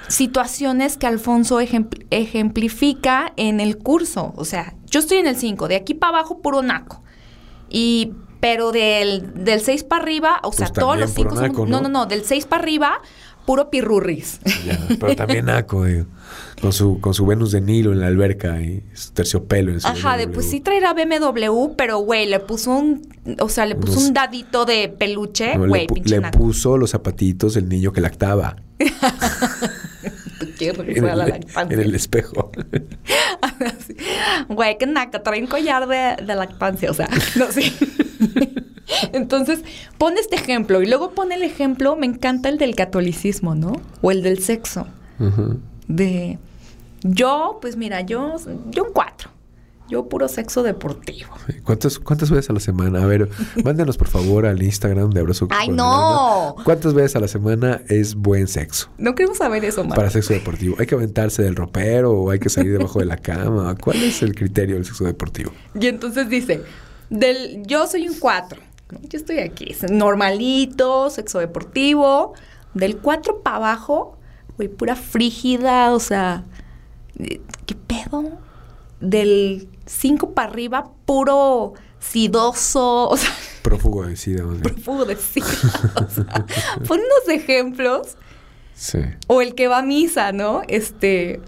situaciones 0.07 0.97
que 0.97 1.05
Alfonso 1.05 1.59
ejemplifica 1.59 3.31
en 3.37 3.59
el 3.59 3.77
curso. 3.77 4.33
O 4.35 4.43
sea, 4.43 4.73
yo 4.87 4.99
estoy 4.99 5.19
en 5.19 5.27
el 5.27 5.35
5, 5.35 5.67
de 5.67 5.75
aquí 5.75 5.93
para 5.93 6.17
abajo 6.17 6.41
puro 6.41 6.63
naco. 6.63 7.03
Y 7.69 8.13
pero 8.39 8.71
del, 8.71 9.43
del 9.43 9.61
6 9.61 9.83
para 9.83 10.01
arriba, 10.01 10.39
o 10.41 10.51
sea, 10.51 10.67
pues 10.67 10.79
todos 10.79 10.97
los 10.97 11.11
5 11.11 11.35
son... 11.35 11.69
¿no? 11.69 11.79
no, 11.81 11.89
no, 11.89 12.05
del 12.07 12.23
6 12.23 12.47
para 12.47 12.63
arriba, 12.63 13.01
puro 13.45 13.69
pirurris. 13.69 14.39
pero 14.99 15.15
también 15.15 15.45
naco, 15.45 15.85
digo. 15.85 16.07
Con 16.61 16.73
su, 16.73 16.99
con 16.99 17.13
su 17.13 17.25
Venus 17.25 17.51
de 17.51 17.61
Nilo 17.61 17.91
en 17.91 17.99
la 17.99 18.07
alberca 18.07 18.59
y 18.61 18.83
su 18.93 19.11
terciopelo 19.11 19.71
en 19.71 19.79
su 19.79 19.87
Ajá, 19.87 20.17
de 20.17 20.27
pues 20.27 20.49
sí 20.49 20.59
traerá 20.59 20.93
BMW, 20.93 21.75
pero 21.77 21.99
güey, 21.99 22.27
le 22.27 22.39
puso 22.39 22.71
un, 22.71 23.07
o 23.39 23.47
sea, 23.47 23.67
le 23.67 23.75
puso 23.75 23.99
un 23.99 24.13
dadito 24.13 24.65
de 24.65 24.89
peluche, 24.89 25.55
güey, 25.55 25.85
le, 26.03 26.19
le 26.19 26.31
puso 26.31 26.77
los 26.77 26.91
zapatitos 26.91 27.53
del 27.53 27.69
niño 27.69 27.93
que 27.93 28.01
lactaba. 28.01 28.55
en, 30.59 30.97
el, 30.97 31.05
la 31.05 31.15
lactancia. 31.15 31.75
en 31.75 31.79
el 31.79 31.95
espejo. 31.95 32.51
Güey, 34.49 34.77
que 34.77 34.85
naca, 34.85 35.23
trae 35.23 35.41
un 35.41 35.47
collar 35.47 35.87
de, 35.87 36.23
de 36.23 36.35
lactancia, 36.35 36.91
o 36.91 36.93
sea, 36.93 37.09
no 37.35 37.51
sé. 37.51 37.71
Entonces, 39.13 39.63
pone 39.97 40.19
este 40.19 40.35
ejemplo 40.35 40.81
y 40.81 40.85
luego 40.85 41.11
pone 41.11 41.35
el 41.35 41.43
ejemplo, 41.43 41.95
me 41.95 42.05
encanta 42.05 42.49
el 42.49 42.57
del 42.57 42.75
catolicismo, 42.75 43.55
¿no? 43.55 43.81
O 44.01 44.11
el 44.11 44.23
del 44.23 44.39
sexo. 44.39 44.87
De 45.87 46.37
yo, 47.03 47.57
pues 47.61 47.75
mira, 47.75 48.01
yo, 48.01 48.35
yo 48.71 48.85
un 48.85 48.93
cuatro. 48.93 49.29
Yo 49.89 50.09
puro 50.09 50.27
sexo 50.27 50.63
deportivo. 50.63 51.29
¿Cuántas, 51.63 51.97
¿Cuántas 51.97 52.29
veces 52.29 52.49
a 52.49 52.53
la 52.53 52.59
semana? 52.59 53.03
A 53.03 53.05
ver, 53.05 53.29
mándenos 53.63 53.97
por 53.97 54.09
favor 54.09 54.45
al 54.45 54.61
Instagram 54.61 55.11
de 55.11 55.21
Abrazo. 55.21 55.47
¡Ay, 55.49 55.69
no! 55.69 56.55
¿Cuántas 56.65 56.93
veces 56.93 57.15
a 57.15 57.21
la 57.21 57.29
semana 57.29 57.81
es 57.87 58.15
buen 58.15 58.47
sexo? 58.47 58.89
No 58.97 59.15
queremos 59.15 59.37
saber 59.37 59.63
eso, 59.63 59.85
más. 59.85 59.95
Para 59.95 60.09
sexo 60.09 60.33
deportivo. 60.33 60.75
¿Hay 60.77 60.87
que 60.87 60.95
aventarse 60.95 61.41
del 61.41 61.55
ropero 61.55 62.11
o 62.11 62.31
hay 62.31 62.39
que 62.39 62.49
salir 62.49 62.73
debajo 62.73 62.99
de 62.99 63.05
la 63.05 63.15
cama? 63.15 63.75
¿Cuál 63.75 64.03
es 64.03 64.21
el 64.21 64.35
criterio 64.35 64.75
del 64.75 64.83
sexo 64.83 65.05
deportivo? 65.05 65.53
Y 65.79 65.87
entonces 65.87 66.27
dice, 66.27 66.63
del, 67.09 67.63
yo 67.65 67.87
soy 67.87 68.09
un 68.09 68.19
cuatro. 68.19 68.59
Yo 69.03 69.17
estoy 69.17 69.39
aquí. 69.39 69.73
Normalito, 69.89 71.09
sexo 71.09 71.39
deportivo. 71.39 72.33
Del 72.73 72.97
cuatro 72.97 73.41
para 73.41 73.55
abajo, 73.55 74.17
güey, 74.57 74.67
pura 74.67 74.97
frígida, 74.97 75.93
o 75.93 75.99
sea 76.01 76.43
¿qué 77.17 77.75
pedo? 77.75 78.37
Del 78.99 79.69
5 79.85 80.33
para 80.33 80.49
arriba, 80.49 80.91
puro 81.05 81.73
sidoso, 81.99 83.09
o 83.09 83.17
sea... 83.17 83.29
Prófugo 83.61 84.05
de 84.05 84.15
sida. 84.15 84.43
Prófugo 84.61 85.05
de 85.05 85.15
sida. 85.15 85.45
o 85.95 86.09
sea, 86.09 86.45
pon 86.87 86.99
unos 86.99 87.27
ejemplos. 87.29 88.15
Sí. 88.73 88.99
O 89.27 89.41
el 89.41 89.55
que 89.55 89.67
va 89.67 89.79
a 89.79 89.83
misa, 89.83 90.31
¿no? 90.31 90.61
Este... 90.67 91.41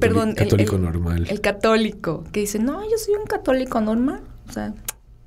perdón, 0.00 0.34
católico 0.34 0.78
normal. 0.78 1.26
El 1.28 1.40
católico, 1.40 2.24
que 2.32 2.40
dice, 2.40 2.58
no, 2.58 2.82
yo 2.82 2.96
soy 2.96 3.14
un 3.14 3.26
católico 3.26 3.80
normal. 3.80 4.22
O 4.48 4.52
sea, 4.52 4.74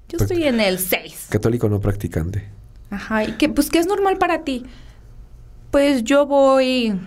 yo 0.10 0.18
estoy 0.20 0.44
en 0.46 0.60
el 0.60 0.80
6. 0.80 1.28
Católico 1.30 1.70
no 1.70 1.80
practicante. 1.80 2.50
Ajá, 2.90 3.26
y 3.26 3.34
que, 3.34 3.50
pues, 3.50 3.70
¿qué 3.70 3.80
es 3.80 3.88
normal 3.88 4.18
para 4.18 4.44
ti? 4.44 4.66
Pues 5.72 6.04
yo 6.04 6.26
voy 6.26 6.98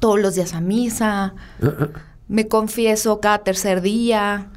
todos 0.00 0.20
los 0.20 0.34
días 0.34 0.54
a 0.54 0.60
misa, 0.60 1.34
me 2.28 2.48
confieso 2.48 3.20
cada 3.20 3.38
tercer 3.38 3.80
día, 3.80 4.50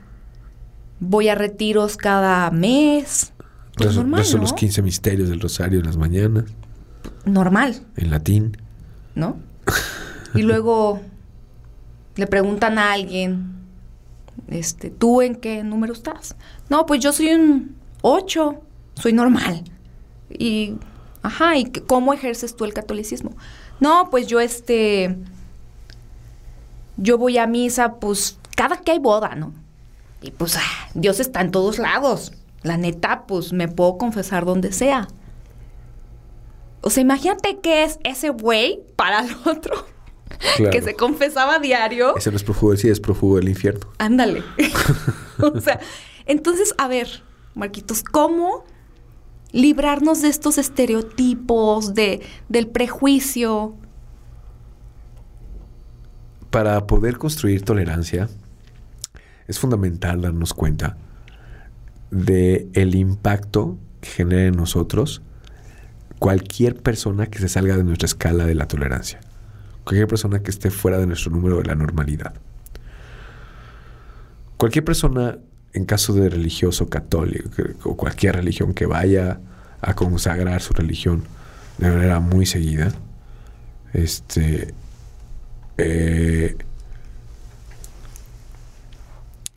voy 1.00 1.30
a 1.30 1.36
retiros 1.36 1.98
cada 1.98 2.50
mes. 2.52 3.34
Pues 3.76 3.96
normal, 3.96 4.26
son 4.26 4.42
los 4.42 4.54
15 4.54 4.82
misterios 4.82 5.30
del 5.30 5.40
rosario 5.40 5.80
en 5.80 5.86
las 5.86 5.98
mañanas. 5.98 6.46
Normal. 7.26 7.82
En 7.96 8.12
latín. 8.12 8.58
¿No? 9.16 9.38
Y 10.34 10.44
luego 10.44 11.02
le 12.16 12.28
preguntan 12.28 12.78
a 12.78 12.94
alguien, 12.94 13.54
este, 14.48 14.90
¿tú 14.90 15.22
en 15.22 15.36
qué 15.36 15.64
número 15.64 15.94
estás? 15.94 16.36
No, 16.70 16.86
pues 16.86 17.02
yo 17.02 17.12
soy 17.12 17.30
un 17.30 17.76
8, 18.02 18.62
soy 18.96 19.14
normal. 19.14 19.64
Y, 20.30 20.76
ajá, 21.22 21.58
¿y 21.58 21.66
cómo 21.66 22.14
ejerces 22.14 22.56
tú 22.56 22.66
el 22.66 22.74
catolicismo? 22.74 23.36
No, 23.80 24.10
pues 24.10 24.28
yo 24.28 24.40
este, 24.40 25.18
yo 27.02 27.18
voy 27.18 27.38
a 27.38 27.48
misa, 27.48 27.96
pues 27.96 28.38
cada 28.56 28.78
que 28.78 28.92
hay 28.92 29.00
boda, 29.00 29.36
¿no? 29.36 29.54
Y 30.22 30.32
pues 30.32 30.56
ah, 30.56 30.90
Dios 30.94 31.20
está 31.20 31.42
en 31.42 31.52
todos 31.52 31.80
lados. 31.80 32.32
La 32.62 32.78
neta, 32.78 33.26
pues 33.26 33.54
me 33.54 33.68
puedo 33.68 33.98
confesar 33.98 34.46
donde 34.46 34.72
sea. 34.72 35.08
O 36.82 36.90
sea, 36.90 37.02
imagínate 37.02 37.60
que 37.60 37.84
es 37.84 38.00
ese 38.04 38.30
güey 38.30 38.82
para 38.96 39.22
el 39.22 39.36
otro. 39.46 39.86
Que 40.72 40.82
se 40.82 40.96
confesaba 40.96 41.56
a 41.56 41.60
diario. 41.60 42.16
Ese 42.16 42.32
no 42.32 42.38
es 42.38 42.44
prófugo 42.44 42.72
del 42.72 42.80
sí, 42.80 42.90
es 42.90 43.00
prófugo 43.00 43.36
del 43.36 43.50
infierno. 43.50 43.88
Ándale. 44.00 44.44
o 45.40 45.60
sea, 45.60 45.80
entonces, 46.26 46.74
a 46.78 46.88
ver, 46.88 47.24
Marquitos, 47.54 48.02
¿cómo 48.02 48.64
librarnos 49.52 50.22
de 50.22 50.30
estos 50.30 50.58
estereotipos, 50.58 51.94
de, 51.94 52.22
del 52.50 52.68
prejuicio? 52.68 53.76
Para 56.52 56.86
poder 56.86 57.18
construir 57.18 57.64
tolerancia, 57.64 58.30
es 59.48 59.58
fundamental 59.58 60.22
darnos 60.22 60.54
cuenta 60.54 60.98
de 62.12 62.68
el 62.74 62.94
impacto 62.96 63.78
que 64.02 64.10
genera 64.10 64.44
en 64.44 64.58
nosotros 64.58 65.22
cualquier 66.20 66.76
persona 66.76 67.28
que 67.28 67.40
se 67.40 67.48
salga 67.48 67.78
de 67.78 67.84
nuestra 67.84 68.06
escala 68.06 68.46
de 68.46 68.56
la 68.56 68.68
tolerancia. 68.68 69.22
Cualquier 69.86 70.08
persona 70.08 70.44
que 70.44 70.52
esté 70.52 70.70
fuera 70.72 71.00
de 71.00 71.08
nuestro 71.08 71.32
número 71.32 71.58
de 71.58 71.64
la 71.64 71.76
normalidad. 71.76 72.34
Cualquier 74.58 74.84
persona, 74.84 75.40
en 75.74 75.86
caso 75.86 76.14
de 76.14 76.30
religioso 76.30 76.90
católico 76.90 77.64
o 77.86 77.96
cualquier 77.96 78.36
religión 78.36 78.74
que 78.74 78.86
vaya 78.86 79.40
a 79.82 79.96
consagrar 79.96 80.62
su 80.62 80.74
religión 80.74 81.24
de 81.78 81.90
manera 81.90 82.20
muy 82.20 82.46
seguida, 82.46 82.92
este, 83.94 84.76
eh, 85.84 86.58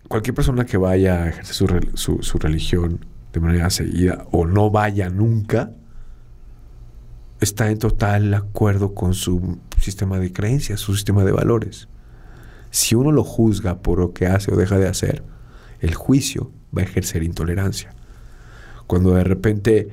cualquier 0.09 0.35
persona 0.35 0.65
que 0.67 0.77
vaya 0.77 1.23
a 1.25 1.29
ejercer 1.29 1.55
su, 1.55 1.67
rel- 1.67 1.97
su- 1.97 2.23
su 2.23 2.39
religión 2.39 3.05
de 3.33 3.41
manera 3.41 3.71
seguida 3.71 4.27
o 4.31 4.47
no 4.47 4.71
vaya 4.71 5.09
nunca, 5.11 5.73
está 7.41 7.71
en 7.71 7.79
total 7.79 8.33
acuerdo 8.35 8.95
con 8.95 9.15
su 9.15 9.59
sistema 9.81 10.19
de 10.19 10.33
creencias, 10.33 10.81
su 10.81 10.95
sistema 10.95 11.25
de 11.25 11.33
valores. 11.33 11.89
Si 12.71 12.95
uno 12.95 13.13
lo 13.13 13.25
juzga 13.25 13.83
por 13.83 13.99
lo 13.99 14.13
que 14.13 14.27
hace 14.27 14.53
o 14.53 14.57
deja 14.57 14.79
de 14.79 14.89
hacer, 14.89 15.23
el 15.81 15.95
juicio 15.95 16.51
va 16.77 16.83
a 16.83 16.85
ejercer 16.85 17.23
intolerancia. 17.23 17.91
Cuando 18.87 19.15
de 19.15 19.25
repente 19.25 19.89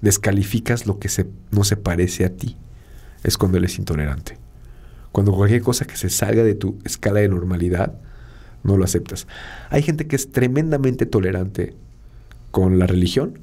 descalificas 0.00 0.86
lo 0.86 0.98
que 0.98 1.08
no 1.50 1.64
se 1.64 1.76
parece 1.76 2.24
a 2.24 2.36
ti, 2.36 2.56
es 3.22 3.38
cuando 3.38 3.58
él 3.58 3.64
es 3.64 3.78
intolerante. 3.78 4.38
Cuando 5.12 5.32
cualquier 5.32 5.62
cosa 5.62 5.84
que 5.84 5.96
se 5.96 6.10
salga 6.10 6.42
de 6.42 6.54
tu 6.54 6.78
escala 6.84 7.20
de 7.20 7.28
normalidad, 7.28 7.94
no 8.64 8.76
lo 8.76 8.84
aceptas. 8.84 9.26
Hay 9.70 9.82
gente 9.82 10.06
que 10.06 10.16
es 10.16 10.32
tremendamente 10.32 11.06
tolerante 11.06 11.74
con 12.50 12.78
la 12.78 12.86
religión, 12.86 13.38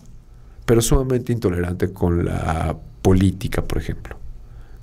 pero 0.65 0.81
sumamente 0.81 1.33
intolerante 1.33 1.91
con 1.93 2.25
la 2.25 2.77
política, 3.01 3.63
por 3.63 3.77
ejemplo. 3.77 4.17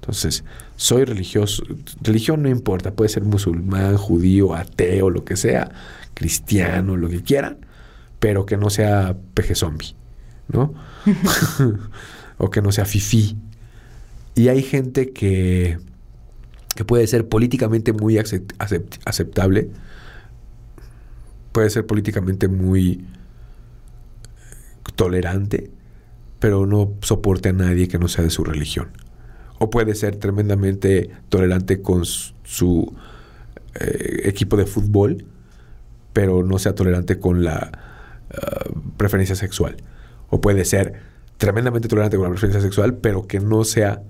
Entonces, 0.00 0.44
soy 0.76 1.04
religioso, 1.04 1.64
religión 2.00 2.42
no 2.42 2.48
importa, 2.48 2.92
puede 2.92 3.08
ser 3.08 3.24
musulmán, 3.24 3.96
judío, 3.96 4.54
ateo, 4.54 5.10
lo 5.10 5.24
que 5.24 5.36
sea, 5.36 5.72
cristiano, 6.14 6.96
lo 6.96 7.08
que 7.08 7.22
quieran, 7.22 7.58
pero 8.20 8.46
que 8.46 8.56
no 8.56 8.70
sea 8.70 9.16
peje 9.34 9.56
zombie, 9.56 9.96
¿no? 10.48 10.74
o 12.38 12.50
que 12.50 12.62
no 12.62 12.70
sea 12.72 12.84
fifí. 12.84 13.36
Y 14.34 14.48
hay 14.48 14.62
gente 14.62 15.12
que, 15.12 15.78
que 16.76 16.84
puede 16.84 17.06
ser 17.08 17.28
políticamente 17.28 17.92
muy 17.92 18.18
aceptable, 18.18 19.70
puede 21.50 21.70
ser 21.70 21.86
políticamente 21.86 22.46
muy 22.46 23.04
tolerante, 24.94 25.70
pero 26.38 26.66
no 26.66 26.94
soporte 27.00 27.48
a 27.48 27.52
nadie 27.52 27.88
que 27.88 27.98
no 27.98 28.06
sea 28.06 28.22
de 28.22 28.30
su 28.30 28.44
religión. 28.44 28.90
O 29.58 29.70
puede 29.70 29.94
ser 29.94 30.16
tremendamente 30.16 31.10
tolerante 31.28 31.80
con 31.80 32.04
su, 32.04 32.34
su, 32.44 32.94
eh, 33.80 34.20
equipo 34.24 34.56
de 34.56 34.66
fútbol, 34.66 35.24
pero 36.12 36.42
no 36.42 36.58
sea 36.58 36.74
tolerante 36.74 37.18
con 37.18 37.42
la 37.42 37.72
ah, 38.30 38.70
preferencia 38.96 39.34
sexual. 39.34 39.76
O 40.28 40.40
puede 40.40 40.64
ser 40.64 40.94
tremendamente 41.38 41.88
tolerante 41.88 42.16
con 42.16 42.24
la 42.24 42.30
preferencia 42.30 42.60
sexual, 42.60 42.94
pero 42.94 43.26
que 43.26 43.40
no 43.40 43.64
sea 43.64 44.02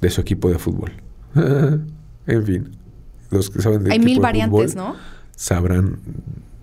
de 0.00 0.10
su 0.10 0.20
equipo 0.20 0.50
de 0.50 0.58
fútbol. 0.58 0.92
en 2.26 2.46
fin, 2.46 2.76
los 3.30 3.50
que 3.50 3.60
saben 3.62 3.84
de 3.84 3.92
Hay 3.92 3.98
mil 3.98 4.16
de 4.16 4.20
variantes, 4.22 4.72
fútbol 4.72 4.84
¿no? 4.92 4.96
sabrán 5.36 5.98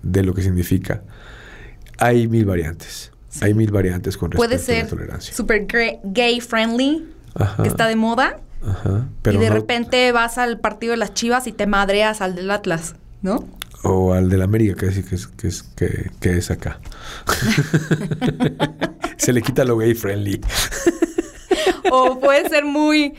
de 0.03 0.24
lo 0.24 0.34
que 0.34 0.41
significa. 0.41 1.01
Hay 1.98 2.27
mil 2.27 2.45
variantes. 2.45 3.12
Hay 3.41 3.53
mil 3.53 3.72
variantes 3.72 4.17
con 4.17 4.31
respecto 4.31 4.48
Puede 4.50 4.55
a 4.62 4.65
ser 4.65 4.84
la 4.86 4.89
tolerancia. 4.89 5.34
super 5.36 5.65
gay 6.03 6.39
friendly, 6.41 7.05
Ajá, 7.34 7.63
que 7.63 7.69
está 7.69 7.88
de 7.88 7.95
moda, 7.98 8.39
ajá, 8.65 9.07
pero 9.22 9.38
y 9.38 9.41
de 9.41 9.50
no- 9.50 9.55
repente 9.55 10.12
vas 10.13 10.38
al 10.38 10.60
partido 10.60 10.91
de 10.91 10.98
las 10.98 11.13
Chivas 11.13 11.45
y 11.48 11.51
te 11.51 11.67
madreas 11.67 12.22
al 12.22 12.36
del 12.36 12.50
Atlas, 12.51 12.95
¿no? 13.22 13.45
O 13.84 14.13
al 14.13 14.29
del 14.29 14.41
América, 14.41 14.74
que 14.75 14.88
es, 14.88 15.05
que 15.05 15.15
es, 15.15 15.27
que 15.27 15.48
es, 15.48 15.63
que- 15.63 16.12
que 16.22 16.38
es 16.38 16.50
acá. 16.50 16.79
Se 19.17 19.34
le 19.34 19.41
quita 19.41 19.63
lo 19.63 19.77
gay 19.77 19.93
friendly. 19.93 20.41
O 21.91 22.19
puede 22.19 22.50
ser 22.50 22.65
muy... 22.65 23.13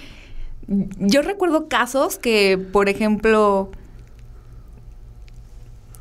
Yo 0.68 1.22
recuerdo 1.22 1.68
casos 1.68 2.18
que, 2.18 2.58
por 2.58 2.88
ejemplo, 2.88 3.70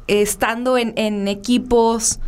estando 0.07 0.77
en, 0.77 1.27
equipos 1.27 2.19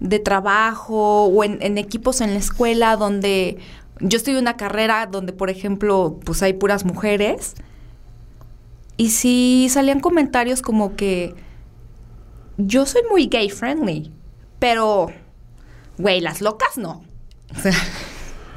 de 0.00 0.18
trabajo 0.18 1.26
o 1.26 1.44
en, 1.44 1.78
equipos 1.78 2.20
en 2.20 2.32
la 2.32 2.38
escuela 2.38 2.96
donde 2.96 3.58
yo 4.00 4.16
estoy 4.16 4.34
en 4.34 4.40
una 4.40 4.56
carrera 4.56 5.06
donde, 5.06 5.32
por 5.32 5.50
ejemplo, 5.50 6.18
pues 6.24 6.42
hay 6.42 6.54
puras 6.54 6.84
mujeres. 6.84 7.54
Y 8.96 9.10
sí 9.10 9.68
salían 9.70 10.00
comentarios 10.00 10.62
como 10.62 10.96
que 10.96 11.34
yo 12.56 12.86
soy 12.86 13.02
muy 13.10 13.26
gay 13.26 13.48
friendly, 13.50 14.12
pero, 14.58 15.08
güey, 15.98 16.20
las 16.20 16.40
locas 16.40 16.78
no. 16.78 17.02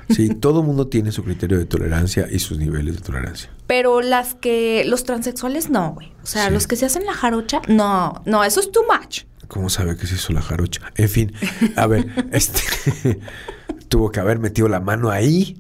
Sí, 0.10 0.30
todo 0.30 0.62
mundo 0.63 0.88
tiene 0.88 1.12
su 1.12 1.24
criterio 1.24 1.58
de 1.58 1.65
tolerancia 1.65 2.28
y 2.32 2.39
sus 2.39 2.58
niveles 2.60 2.96
de 2.96 3.02
tolerancia. 3.02 3.50
Pero 3.68 4.02
las 4.02 4.36
que, 4.36 4.84
los 4.86 5.04
transexuales 5.04 5.70
no, 5.70 5.94
güey. 5.94 6.13
O 6.24 6.26
sea, 6.28 6.48
Sí. 6.48 6.54
los 6.54 6.68
que 6.68 6.76
se 6.76 6.86
hacen 6.86 7.06
la 7.06 7.13
jarocha, 7.13 7.62
no, 7.68 8.22
no, 8.26 8.44
eso 8.44 8.60
es 8.60 8.72
too 8.72 8.84
much. 8.84 9.24
¿Cómo 9.48 9.70
sabe 9.70 9.96
que 9.98 10.08
se 10.08 10.15
hizo 10.15 10.34
la 10.34 10.41
jarocha? 10.41 10.82
En 10.96 11.10
fin, 11.10 11.34
a 11.76 11.88
ver, 11.88 12.06
este 12.32 13.20
tuvo 13.89 14.12
que 14.12 14.20
haber 14.20 14.39
metido 14.39 14.68
la 14.68 14.80
mano 14.80 15.10
ahí 15.12 15.58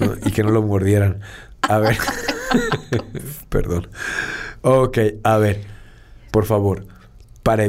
¿no? 0.00 0.14
y 0.24 0.30
que 0.32 0.42
no 0.42 0.50
lo 0.50 0.62
mordieran. 0.62 1.20
A 1.62 1.78
ver, 1.78 1.96
perdón. 3.48 3.88
Ok, 4.62 4.98
a 5.22 5.38
ver, 5.38 5.64
por 6.30 6.44
favor, 6.46 6.86
para, 7.42 7.64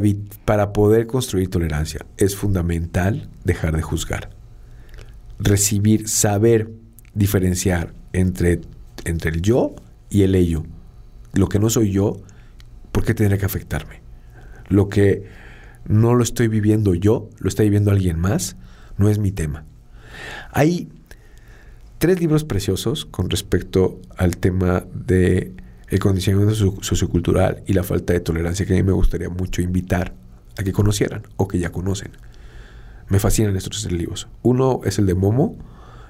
para 0.45 0.73
poder 0.73 1.07
construir 1.07 1.49
tolerancia 1.49 2.05
es 2.17 2.35
fundamental 2.35 3.29
dejar 3.43 3.75
de 3.75 3.81
juzgar. 3.81 4.29
Recibir, 5.39 6.07
saber 6.07 6.69
diferenciar 7.13 7.93
entre, 8.13 8.61
entre 9.05 9.31
el 9.31 9.41
yo 9.41 9.75
y 10.09 10.23
el 10.23 10.35
ello. 10.35 10.63
Lo 11.33 11.47
que 11.49 11.59
no 11.59 11.69
soy 11.69 11.91
yo, 11.91 12.21
¿por 12.91 13.05
qué 13.05 13.13
que 13.37 13.45
afectarme? 13.45 14.01
Lo 14.67 14.89
que 14.89 15.27
no 15.85 16.13
lo 16.13 16.23
estoy 16.23 16.47
viviendo 16.47 16.93
yo, 16.93 17.29
lo 17.39 17.47
está 17.47 17.63
viviendo 17.63 17.91
alguien 17.91 18.19
más, 18.19 18.57
no 18.97 19.09
es 19.09 19.17
mi 19.17 19.31
tema. 19.31 19.65
Hay 20.51 20.89
tres 21.97 22.19
libros 22.19 22.43
preciosos 22.43 23.05
con 23.05 23.29
respecto 23.29 23.99
al 24.17 24.37
tema 24.37 24.85
de 24.93 25.53
el 25.87 25.99
condicionamiento 25.99 26.53
socio- 26.55 26.83
sociocultural 26.83 27.63
y 27.65 27.73
la 27.73 27.83
falta 27.83 28.13
de 28.13 28.19
tolerancia 28.19 28.65
que 28.65 28.73
a 28.73 28.77
mí 28.77 28.83
me 28.83 28.91
gustaría 28.91 29.29
mucho 29.29 29.61
invitar 29.61 30.13
a 30.57 30.63
que 30.63 30.71
conocieran 30.71 31.23
o 31.37 31.47
que 31.47 31.59
ya 31.59 31.71
conocen. 31.71 32.11
Me 33.09 33.19
fascinan 33.19 33.55
estos 33.55 33.83
tres 33.83 33.91
libros. 33.91 34.27
Uno 34.43 34.81
es 34.85 34.99
el 34.99 35.05
de 35.05 35.15
Momo, 35.15 35.57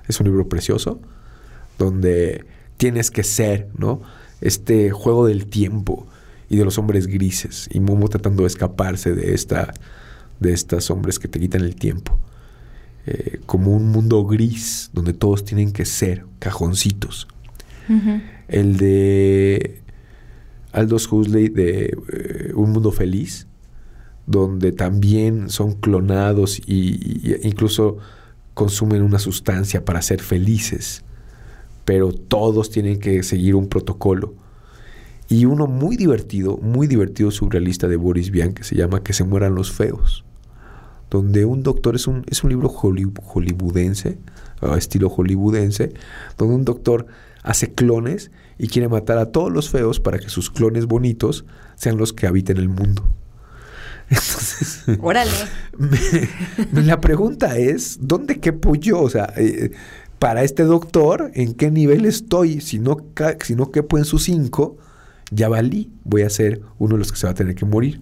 es 0.08 0.20
un 0.20 0.26
libro 0.26 0.50
precioso, 0.50 1.00
donde 1.78 2.46
tienes 2.78 3.10
que 3.12 3.24
ser, 3.24 3.70
¿no? 3.78 4.02
Este 4.42 4.92
juego 4.92 5.26
del 5.26 5.48
tiempo 5.48 6.08
y 6.50 6.58
de 6.58 6.66
los 6.66 6.78
hombres 6.78 7.08
grises. 7.08 7.70
Y 7.72 7.80
Momo 7.80 8.10
tratando 8.10 8.44
de 8.44 8.48
escaparse 8.48 9.14
de 9.14 9.34
esta, 9.34 9.74
de 10.40 10.54
estos 10.54 10.90
hombres 10.92 11.20
que 11.20 11.28
te 11.28 11.40
quitan 11.40 11.62
el 11.62 11.76
tiempo. 11.76 12.20
Eh, 13.06 13.40
como 13.46 13.76
un 13.76 13.88
mundo 13.88 14.26
gris 14.26 14.90
donde 14.94 15.14
todos 15.14 15.46
tienen 15.46 15.72
que 15.72 15.86
ser 15.86 16.26
cajoncitos. 16.40 17.28
El 18.48 18.78
de 18.78 19.82
Aldous 20.74 21.12
Huxley 21.12 21.50
de 21.50 21.98
eh, 22.14 22.52
Un 22.54 22.72
Mundo 22.72 22.92
Feliz, 22.92 23.48
donde 24.30 24.72
también 24.72 25.50
son 25.50 25.74
clonados 25.74 26.62
y, 26.68 27.36
incluso 27.42 27.98
consumen 28.54 29.02
una 29.02 29.18
sustancia 29.18 29.84
para 29.84 30.04
ser 30.04 30.22
felices, 30.22 31.04
pero 31.84 32.14
todos 32.14 32.70
tienen 32.70 33.00
que 33.00 33.24
seguir 33.24 33.56
un 33.56 33.68
protocolo. 33.68 34.36
Y 35.30 35.46
uno 35.46 35.66
muy 35.66 35.98
divertido, 35.98 36.58
muy 36.58 36.86
divertido 36.86 37.32
surrealista 37.32 37.88
de 37.88 37.96
Boris 37.96 38.30
Vian 38.30 38.54
que 38.54 38.64
se 38.64 38.76
llama 38.76 39.02
Que 39.02 39.14
se 39.14 39.24
mueran 39.24 39.56
los 39.56 39.72
feos, 39.72 40.24
donde 41.10 41.46
un 41.46 41.64
doctor 41.64 41.96
es 41.96 42.06
un, 42.06 42.24
es 42.28 42.44
un 42.44 42.52
libro 42.52 42.70
holly- 42.70 43.12
hollywoodense, 43.24 44.20
estilo 44.78 45.10
hollywoodense, 45.10 45.94
donde 46.38 46.54
un 46.54 46.66
doctor 46.66 47.08
hace 47.42 47.74
clones 47.74 48.30
y 48.60 48.68
quiere 48.68 48.90
matar 48.90 49.18
a 49.18 49.32
todos 49.32 49.52
los 49.52 49.72
feos 49.72 50.00
para 50.00 50.20
que 50.20 50.30
sus 50.30 50.52
clones 50.52 50.86
bonitos 50.86 51.46
sean 51.76 51.98
los 51.98 52.14
que 52.14 52.28
habiten 52.28 52.58
el 52.58 52.70
mundo. 52.70 53.12
Entonces, 54.10 54.84
Órale. 55.02 55.32
me- 55.78 56.82
la 56.84 57.00
pregunta 57.00 57.58
es, 57.58 57.98
¿dónde 58.02 58.40
quepo 58.40 58.76
yo? 58.76 59.02
O 59.02 59.10
sea, 59.10 59.32
eh, 59.38 59.72
para 60.18 60.44
este 60.44 60.64
doctor, 60.64 61.32
¿en 61.34 61.54
qué 61.54 61.72
nivel 61.72 62.06
estoy? 62.06 62.60
Si 62.62 62.80
no, 62.80 62.98
si 63.44 63.56
no 63.56 63.72
quepo 63.72 63.98
en 63.98 64.06
sus 64.06 64.24
cinco, 64.24 64.78
ya 65.32 65.48
valí. 65.50 65.92
Voy 66.04 66.24
a 66.24 66.30
ser 66.30 66.62
uno 66.78 66.96
de 66.96 67.00
los 67.00 67.12
que 67.12 67.18
se 67.20 67.28
va 67.28 67.32
a 67.32 67.36
tener 67.36 67.56
que 67.56 67.66
morir. 67.66 68.02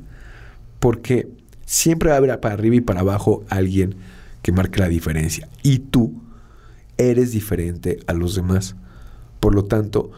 Porque 0.80 1.28
siempre 1.66 2.10
va 2.10 2.16
a 2.16 2.18
haber 2.20 2.40
para 2.40 2.54
arriba 2.56 2.76
y 2.76 2.82
para 2.82 3.02
abajo 3.02 3.44
alguien 3.50 3.96
que 4.42 4.52
marque 4.52 4.80
la 4.80 4.88
diferencia. 4.88 5.48
Y 5.64 5.80
tú 5.80 6.22
eres 6.98 7.32
diferente 7.32 8.00
a 8.08 8.14
los 8.14 8.34
demás. 8.36 8.76
Por 9.40 9.54
lo 9.54 9.66
tanto, 9.66 10.12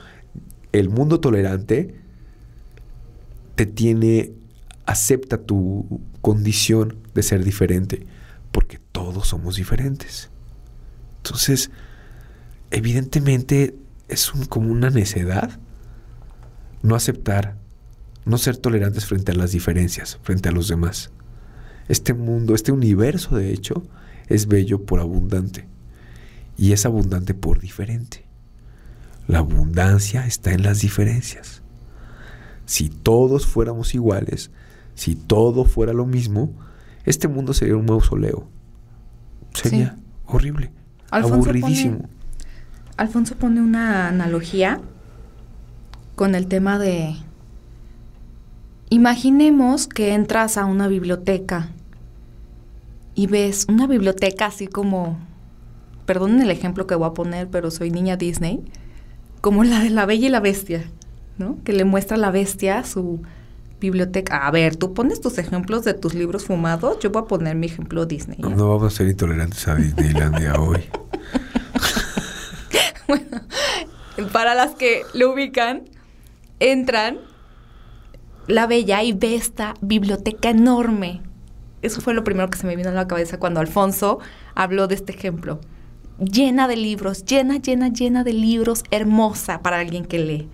el 0.72 0.90
mundo 0.90 1.20
tolerante 1.20 1.96
te 3.56 3.66
tiene, 3.66 4.32
acepta 4.90 5.38
tu 5.38 6.02
condición 6.22 6.98
de 7.14 7.22
ser 7.22 7.44
diferente, 7.44 8.08
porque 8.52 8.80
todos 8.92 9.28
somos 9.28 9.56
diferentes. 9.56 10.32
Entonces, 11.18 11.70
evidentemente 12.72 13.76
es 14.08 14.32
como 14.50 14.72
una 14.72 14.90
necedad 14.90 15.60
no 16.82 16.96
aceptar, 16.96 17.56
no 18.26 18.40
ser 18.40 18.58
tolerantes 18.58 19.06
frente 19.06 19.32
a 19.32 19.36
las 19.36 19.52
diferencias, 19.52 20.18
frente 20.24 20.50
a 20.50 20.52
los 20.52 20.68
demás. 20.68 21.12
Este 21.88 22.16
mundo, 22.16 22.56
este 22.56 22.72
universo 22.72 23.36
de 23.36 23.54
hecho, 23.54 23.84
es 24.28 24.48
bello 24.48 24.86
por 24.86 25.02
abundante 25.02 25.68
y 26.58 26.72
es 26.72 26.88
abundante 26.88 27.36
por 27.36 27.60
diferente. 27.60 28.26
La 29.28 29.40
abundancia 29.40 30.26
está 30.26 30.52
en 30.52 30.64
las 30.64 30.80
diferencias. 30.80 31.62
Si 32.66 32.90
todos 32.90 33.46
fuéramos 33.46 33.94
iguales, 33.94 34.50
si 35.00 35.16
todo 35.16 35.64
fuera 35.64 35.94
lo 35.94 36.06
mismo, 36.06 36.52
este 37.06 37.30
mundo 37.30 37.54
sería 37.54 37.78
un 37.78 37.86
mausoleo. 37.86 38.50
Sería 39.54 39.96
horrible, 40.26 40.74
aburridísimo. 41.10 42.10
Alfonso 42.98 43.36
pone 43.36 43.62
una 43.62 44.10
analogía 44.10 44.82
con 46.16 46.36
el 46.36 46.48
tema 46.48 46.78
de... 46.80 47.16
Imaginemos 48.90 49.88
que 49.88 50.14
entras 50.14 50.58
a 50.58 50.66
una 50.66 50.90
biblioteca 50.90 51.70
y 53.16 53.28
ves 53.28 53.68
una 53.70 53.88
biblioteca 53.88 54.48
así 54.48 54.68
como, 54.68 55.18
perdonen 56.06 56.42
el 56.42 56.52
ejemplo 56.52 56.88
que 56.88 56.96
voy 56.96 57.08
a 57.08 57.14
poner, 57.14 57.48
pero 57.48 57.72
soy 57.72 57.90
niña 57.90 58.18
Disney, 58.18 58.66
como 59.40 59.64
la 59.64 59.80
de 59.80 59.92
la 59.92 60.06
Bella 60.06 60.28
y 60.28 60.30
la 60.30 60.42
Bestia, 60.42 60.84
¿no? 61.38 61.58
Que 61.64 61.72
le 61.72 61.86
muestra 61.86 62.18
a 62.18 62.20
la 62.20 62.32
bestia 62.32 62.84
su 62.84 63.22
biblioteca. 63.80 64.46
A 64.46 64.52
ver, 64.52 64.76
tú 64.76 64.94
pones 64.94 65.22
tus 65.22 65.38
ejemplos 65.38 65.84
de 65.84 65.94
tus 65.94 66.14
libros 66.14 66.46
fumados, 66.46 67.00
yo 67.00 67.10
voy 67.12 67.24
a 67.24 67.26
poner 67.26 67.56
mi 67.56 67.68
ejemplo 67.68 68.06
Disney. 68.06 68.38
¿eh? 68.40 68.56
No 68.56 68.70
vamos 68.70 68.94
a 68.94 68.98
ser 68.98 69.08
intolerantes 69.08 69.68
a 69.68 69.76
Disneylandia 69.76 70.60
hoy. 70.60 70.84
bueno, 73.08 73.42
para 74.32 74.56
las 74.56 74.76
que 74.76 75.04
lo 75.14 75.34
ubican, 75.34 75.84
entran 76.60 77.18
la 78.48 78.68
bella 78.68 79.04
y 79.04 79.14
ve 79.14 79.36
esta 79.36 79.76
biblioteca 79.82 80.50
enorme. 80.50 81.22
Eso 81.82 82.02
fue 82.02 82.14
lo 82.14 82.24
primero 82.24 82.50
que 82.50 82.58
se 82.58 82.68
me 82.68 82.76
vino 82.76 82.90
a 82.90 82.94
la 82.94 83.08
cabeza 83.08 83.40
cuando 83.40 83.60
Alfonso 83.60 84.20
habló 84.56 84.88
de 84.88 84.96
este 84.96 85.14
ejemplo. 85.14 85.62
Llena 86.20 86.68
de 86.68 86.76
libros, 86.76 87.24
llena, 87.24 87.58
llena, 87.58 87.88
llena 87.88 88.24
de 88.26 88.34
libros, 88.34 88.84
hermosa 88.92 89.62
para 89.62 89.80
alguien 89.80 90.04
que 90.04 90.20
lee. 90.20 90.50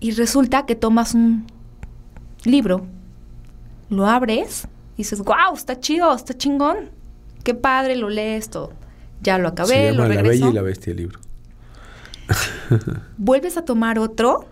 Y 0.00 0.12
resulta 0.12 0.66
que 0.66 0.74
tomas 0.74 1.14
un 1.14 1.46
libro, 2.44 2.86
lo 3.88 4.06
abres 4.06 4.68
y 4.94 4.98
dices, 4.98 5.20
wow, 5.20 5.54
está 5.54 5.80
chido, 5.80 6.14
está 6.14 6.36
chingón. 6.36 6.90
Qué 7.44 7.54
padre, 7.54 7.96
lo 7.96 8.08
lees 8.08 8.50
todo. 8.50 8.72
Ya 9.22 9.38
lo 9.38 9.48
acabé, 9.48 9.68
Se 9.68 9.92
llama 9.92 10.08
lo 10.08 10.14
La 10.14 10.22
Bella 10.22 10.48
y 10.48 10.52
la 10.52 10.62
Bestia 10.62 10.90
el 10.90 10.96
libro. 10.98 11.20
Vuelves 13.16 13.56
a 13.56 13.64
tomar 13.64 13.98
otro 13.98 14.46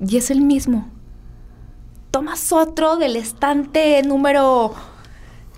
y 0.00 0.16
es 0.16 0.30
el 0.30 0.40
mismo. 0.40 0.90
Tomas 2.10 2.52
otro 2.52 2.96
del 2.96 3.16
estante 3.16 4.02
número 4.02 4.74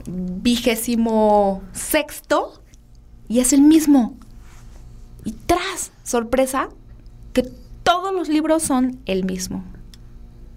vigésimo 0.07 1.63
sexto 1.73 2.63
y 3.29 3.41
es 3.41 3.53
el 3.53 3.63
mismo. 3.63 4.17
Y 5.25 5.33
tras, 5.33 5.93
sorpresa, 6.03 6.69
que 7.33 7.49
todos 7.83 8.15
los 8.15 8.29
libros 8.29 8.63
son 8.63 9.01
el 9.07 9.25
mismo. 9.25 9.65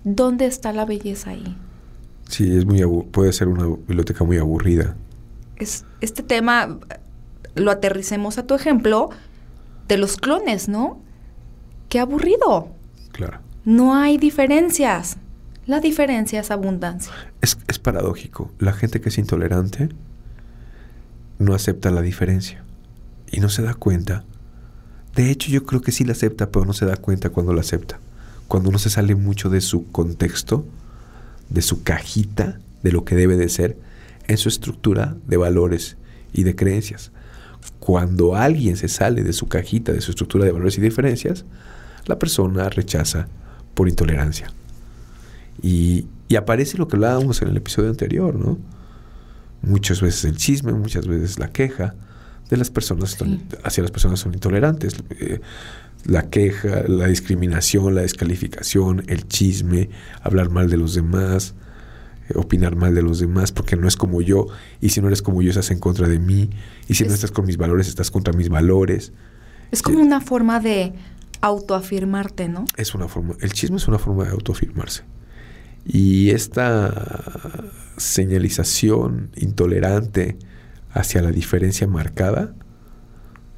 ¿Dónde 0.03 0.45
está 0.45 0.73
la 0.73 0.85
belleza 0.85 1.31
ahí? 1.31 1.57
Sí, 2.27 2.57
es 2.57 2.65
muy 2.65 2.83
puede 3.11 3.31
ser 3.33 3.47
una 3.47 3.65
biblioteca 3.65 4.23
muy 4.23 4.37
aburrida. 4.37 4.95
Es, 5.57 5.85
este 6.01 6.23
tema 6.23 6.79
lo 7.55 7.71
aterricemos 7.71 8.37
a 8.37 8.47
tu 8.47 8.55
ejemplo 8.55 9.09
de 9.87 9.97
los 9.97 10.17
clones, 10.17 10.67
¿no? 10.67 10.99
Qué 11.89 11.99
aburrido. 11.99 12.69
Claro. 13.11 13.39
No 13.65 13.95
hay 13.95 14.17
diferencias. 14.17 15.17
La 15.65 15.79
diferencia 15.79 16.41
es 16.41 16.51
abundancia. 16.51 17.13
Es, 17.41 17.57
es 17.67 17.79
paradójico. 17.79 18.51
La 18.59 18.73
gente 18.73 18.99
que 18.99 19.09
es 19.09 19.17
intolerante 19.17 19.89
no 21.39 21.53
acepta 21.53 21.91
la 21.91 22.01
diferencia 22.01 22.63
y 23.31 23.39
no 23.39 23.49
se 23.49 23.61
da 23.61 23.73
cuenta. 23.73 24.25
De 25.15 25.29
hecho, 25.29 25.51
yo 25.51 25.63
creo 25.63 25.81
que 25.81 25.91
sí 25.91 26.03
la 26.03 26.13
acepta, 26.13 26.49
pero 26.49 26.65
no 26.65 26.73
se 26.73 26.85
da 26.85 26.97
cuenta 26.97 27.29
cuando 27.29 27.53
la 27.53 27.61
acepta. 27.61 27.99
Cuando 28.47 28.71
no 28.71 28.79
se 28.79 28.89
sale 28.89 29.15
mucho 29.15 29.49
de 29.49 29.61
su 29.61 29.91
contexto, 29.91 30.65
de 31.49 31.61
su 31.61 31.83
cajita, 31.83 32.59
de 32.81 32.91
lo 32.91 33.05
que 33.05 33.15
debe 33.15 33.37
de 33.37 33.49
ser, 33.49 33.77
en 34.27 34.37
su 34.37 34.49
estructura 34.49 35.15
de 35.27 35.37
valores 35.37 35.97
y 36.33 36.43
de 36.43 36.55
creencias. 36.55 37.11
Cuando 37.79 38.35
alguien 38.35 38.75
se 38.75 38.87
sale 38.87 39.23
de 39.23 39.33
su 39.33 39.47
cajita, 39.47 39.91
de 39.91 40.01
su 40.01 40.11
estructura 40.11 40.45
de 40.45 40.51
valores 40.51 40.77
y 40.77 40.81
diferencias, 40.81 41.45
la 42.05 42.19
persona 42.19 42.69
rechaza 42.69 43.27
por 43.73 43.87
intolerancia. 43.87 44.51
Y, 45.61 46.07
aparece 46.35 46.79
lo 46.79 46.87
que 46.87 46.95
hablábamos 46.95 47.43
en 47.43 47.49
el 47.49 47.57
episodio 47.57 47.91
anterior, 47.91 48.33
¿no? 48.33 48.57
Muchas 49.61 50.01
veces 50.01 50.25
el 50.25 50.35
chisme, 50.35 50.73
muchas 50.73 51.05
veces 51.05 51.37
la 51.37 51.49
queja 51.49 51.93
de 52.49 52.57
las 52.57 52.69
personas 52.69 53.17
hacia 53.63 53.81
las 53.81 53.91
personas 53.91 54.19
son 54.19 54.33
intolerantes. 54.33 54.95
Eh, 55.19 55.39
la 56.05 56.29
queja, 56.29 56.83
la 56.87 57.07
discriminación, 57.07 57.95
la 57.95 58.01
descalificación, 58.01 59.03
el 59.07 59.27
chisme, 59.27 59.89
hablar 60.21 60.49
mal 60.49 60.69
de 60.69 60.77
los 60.77 60.93
demás, 60.93 61.55
eh, 62.29 62.33
opinar 62.35 62.75
mal 62.75 62.93
de 62.93 63.01
los 63.01 63.19
demás 63.19 63.51
porque 63.51 63.75
no 63.75 63.87
es 63.87 63.95
como 63.95 64.21
yo 64.21 64.47
y 64.81 64.89
si 64.89 65.01
no 65.01 65.07
eres 65.07 65.21
como 65.21 65.41
yo 65.41 65.49
estás 65.49 65.71
en 65.71 65.79
contra 65.79 66.07
de 66.07 66.19
mí 66.19 66.49
y 66.87 66.95
si 66.95 67.05
no 67.05 67.13
estás 67.13 67.31
con 67.31 67.45
mis 67.45 67.57
valores 67.57 67.87
estás 67.87 68.11
contra 68.11 68.33
mis 68.33 68.49
valores. 68.49 69.13
Es 69.71 69.81
como 69.81 70.01
una 70.01 70.21
forma 70.21 70.59
de 70.59 70.93
autoafirmarte, 71.41 72.47
¿no? 72.47 72.65
Es 72.77 72.93
una 72.95 73.07
forma, 73.07 73.35
el 73.41 73.51
chisme 73.53 73.77
es 73.77 73.87
una 73.87 73.99
forma 73.99 74.25
de 74.25 74.31
autoafirmarse. 74.31 75.03
Y 75.85 76.29
esta 76.29 77.63
señalización 77.97 79.31
intolerante 79.35 80.37
hacia 80.93 81.21
la 81.21 81.31
diferencia 81.31 81.87
marcada 81.87 82.53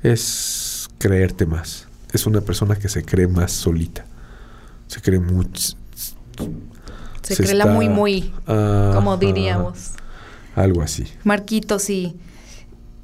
es 0.04 0.90
creerte 0.98 1.46
más. 1.46 1.88
Es 2.14 2.26
una 2.26 2.42
persona 2.42 2.76
que 2.76 2.90
se 2.90 3.04
cree 3.04 3.28
más 3.28 3.52
solita. 3.52 4.06
Se 4.88 5.02
cree 5.02 5.20
mucho 5.20 5.76
se, 7.22 7.36
cree 7.36 7.56
la 7.56 7.66
muy, 7.66 7.90
muy, 7.90 8.34
como 8.46 9.18
diríamos. 9.18 9.94
algo 10.56 10.82
así. 10.82 11.06
Marquito, 11.24 11.80
sí. 11.80 12.16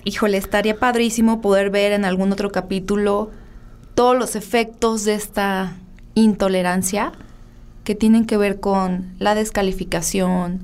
Híjole, 0.04 0.38
estaría 0.38 0.78
padrísimo 0.78 1.42
poder 1.42 1.70
ver 1.70 1.92
en 1.92 2.06
algún 2.06 2.32
otro 2.32 2.52
capítulo 2.52 3.32
todos 3.96 4.18
los 4.18 4.36
efectos 4.36 5.06
de 5.06 5.16
esta 5.16 5.76
intolerancia 6.16 7.12
que 7.84 7.96
tienen 7.96 8.26
que 8.26 8.38
ver 8.38 8.60
con 8.60 9.14
la 9.20 9.36
descalificación, 9.36 10.64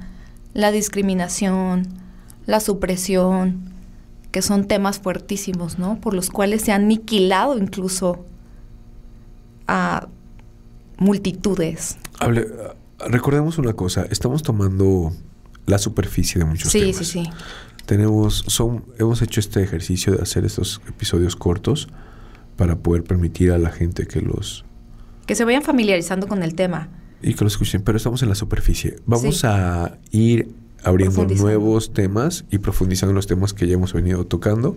la 0.53 0.71
discriminación, 0.71 1.87
la 2.47 2.59
supresión, 2.59 3.71
que 4.31 4.41
son 4.41 4.67
temas 4.67 4.99
fuertísimos, 4.99 5.77
¿no? 5.77 5.99
Por 6.01 6.15
los 6.15 6.31
cuales 6.31 6.63
se 6.63 6.71
han 6.71 6.85
aniquilado 6.85 7.57
incluso 7.57 8.25
a 9.67 10.07
multitudes. 10.97 11.97
Hable, 12.19 12.47
recordemos 13.07 13.59
una 13.59 13.73
cosa, 13.73 14.07
estamos 14.09 14.41
tomando 14.41 15.11
la 15.65 15.77
superficie 15.77 16.39
de 16.39 16.45
muchos 16.45 16.71
temas. 16.71 16.95
Sí, 16.97 17.05
sí, 17.05 17.23
sí. 17.23 17.29
Tenemos, 17.85 18.43
son, 18.47 18.85
hemos 18.97 19.21
hecho 19.21 19.39
este 19.39 19.61
ejercicio 19.61 20.15
de 20.15 20.23
hacer 20.23 20.45
estos 20.45 20.81
episodios 20.87 21.35
cortos 21.35 21.89
para 22.55 22.77
poder 22.77 23.03
permitir 23.03 23.51
a 23.51 23.57
la 23.57 23.69
gente 23.69 24.07
que 24.07 24.21
los... 24.21 24.65
Que 25.25 25.35
se 25.35 25.45
vayan 25.45 25.61
familiarizando 25.61 26.27
con 26.27 26.43
el 26.43 26.55
tema. 26.55 26.89
Y 27.21 27.33
que 27.33 27.43
lo 27.43 27.47
escuchen, 27.47 27.81
pero 27.81 27.97
estamos 27.97 28.23
en 28.23 28.29
la 28.29 28.35
superficie. 28.35 28.97
Vamos 29.05 29.43
a 29.43 29.97
ir 30.11 30.53
abriendo 30.83 31.25
nuevos 31.25 31.93
temas 31.93 32.45
y 32.51 32.59
profundizando 32.59 33.11
en 33.11 33.15
los 33.15 33.27
temas 33.27 33.53
que 33.53 33.67
ya 33.67 33.73
hemos 33.73 33.93
venido 33.93 34.25
tocando 34.25 34.75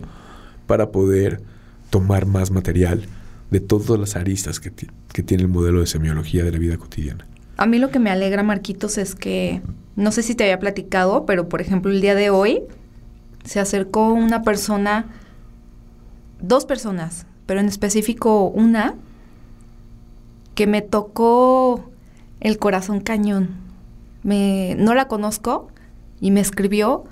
para 0.67 0.91
poder 0.91 1.41
tomar 1.89 2.25
más 2.25 2.51
material 2.51 3.05
de 3.49 3.59
todas 3.59 3.99
las 3.99 4.15
aristas 4.15 4.59
que, 4.59 4.71
que 4.71 5.23
tiene 5.23 5.43
el 5.43 5.49
modelo 5.49 5.81
de 5.81 5.87
semiología 5.87 6.43
de 6.43 6.51
la 6.51 6.57
vida 6.57 6.77
cotidiana. 6.77 7.27
A 7.57 7.65
mí 7.65 7.77
lo 7.77 7.91
que 7.91 7.99
me 7.99 8.09
alegra, 8.09 8.43
Marquitos, 8.43 8.97
es 8.97 9.13
que, 9.13 9.61
no 9.95 10.11
sé 10.11 10.23
si 10.23 10.35
te 10.35 10.45
había 10.45 10.59
platicado, 10.59 11.25
pero 11.25 11.49
por 11.49 11.61
ejemplo 11.61 11.91
el 11.91 12.01
día 12.01 12.15
de 12.15 12.29
hoy 12.29 12.63
se 13.43 13.59
acercó 13.59 14.13
una 14.13 14.43
persona, 14.43 15.05
dos 16.39 16.65
personas, 16.65 17.25
pero 17.45 17.59
en 17.59 17.67
específico 17.67 18.47
una, 18.47 18.95
que 20.55 20.67
me 20.67 20.81
tocó 20.81 21.91
el 22.39 22.57
corazón 22.57 23.01
cañón. 23.01 23.49
Me, 24.23 24.75
no 24.77 24.93
la 24.93 25.07
conozco 25.07 25.69
y 26.21 26.31
me 26.31 26.39
escribió 26.39 27.03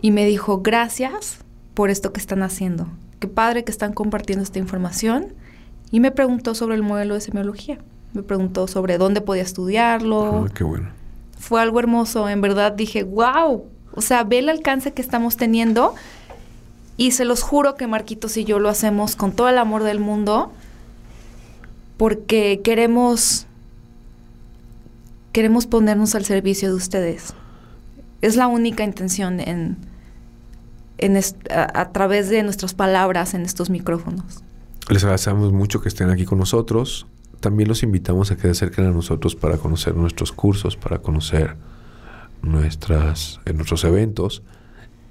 y 0.00 0.12
me 0.12 0.24
dijo, 0.24 0.60
gracias 0.62 1.38
por 1.74 1.90
esto 1.90 2.12
que 2.12 2.20
están 2.20 2.44
haciendo. 2.44 2.86
Qué 3.18 3.26
padre 3.26 3.64
que 3.64 3.72
están 3.72 3.92
compartiendo 3.92 4.44
esta 4.44 4.60
información. 4.60 5.34
Y 5.90 5.98
me 5.98 6.12
preguntó 6.12 6.54
sobre 6.54 6.76
el 6.76 6.82
modelo 6.82 7.14
de 7.14 7.20
semiología 7.20 7.78
me 8.14 8.22
preguntó 8.22 8.68
sobre 8.68 8.96
dónde 8.96 9.20
podía 9.20 9.42
estudiarlo. 9.42 10.46
Ah, 10.46 10.52
qué 10.54 10.64
bueno. 10.64 10.88
Fue 11.38 11.60
algo 11.60 11.80
hermoso, 11.80 12.28
en 12.28 12.40
verdad 12.40 12.72
dije, 12.72 13.02
wow, 13.02 13.64
o 13.92 14.00
sea, 14.00 14.24
ve 14.24 14.38
el 14.38 14.48
alcance 14.48 14.92
que 14.92 15.02
estamos 15.02 15.36
teniendo 15.36 15.94
y 16.96 17.10
se 17.10 17.24
los 17.24 17.42
juro 17.42 17.74
que 17.74 17.86
Marquitos 17.86 18.36
y 18.36 18.44
yo 18.44 18.60
lo 18.60 18.68
hacemos 18.68 19.16
con 19.16 19.32
todo 19.32 19.48
el 19.48 19.58
amor 19.58 19.82
del 19.82 19.98
mundo 19.98 20.52
porque 21.96 22.60
queremos 22.62 23.46
queremos 25.32 25.66
ponernos 25.66 26.14
al 26.14 26.24
servicio 26.24 26.68
de 26.68 26.74
ustedes. 26.76 27.34
Es 28.24 28.36
la 28.36 28.46
única 28.46 28.84
intención 28.84 29.38
en, 29.38 29.76
en 30.96 31.14
a, 31.50 31.80
a, 31.80 31.92
través 31.92 32.30
de 32.30 32.42
nuestras 32.42 32.72
palabras 32.72 33.34
en 33.34 33.42
estos 33.42 33.68
micrófonos. 33.68 34.42
Les 34.88 35.04
agradecemos 35.04 35.52
mucho 35.52 35.82
que 35.82 35.90
estén 35.90 36.08
aquí 36.08 36.24
con 36.24 36.38
nosotros. 36.38 37.06
También 37.40 37.68
los 37.68 37.82
invitamos 37.82 38.30
a 38.30 38.36
que 38.36 38.42
se 38.44 38.48
acerquen 38.48 38.86
a 38.86 38.92
nosotros 38.92 39.36
para 39.36 39.58
conocer 39.58 39.94
nuestros 39.94 40.32
cursos, 40.32 40.74
para 40.74 41.00
conocer 41.00 41.54
nuestras, 42.40 43.40
en 43.44 43.56
nuestros 43.56 43.84
eventos, 43.84 44.42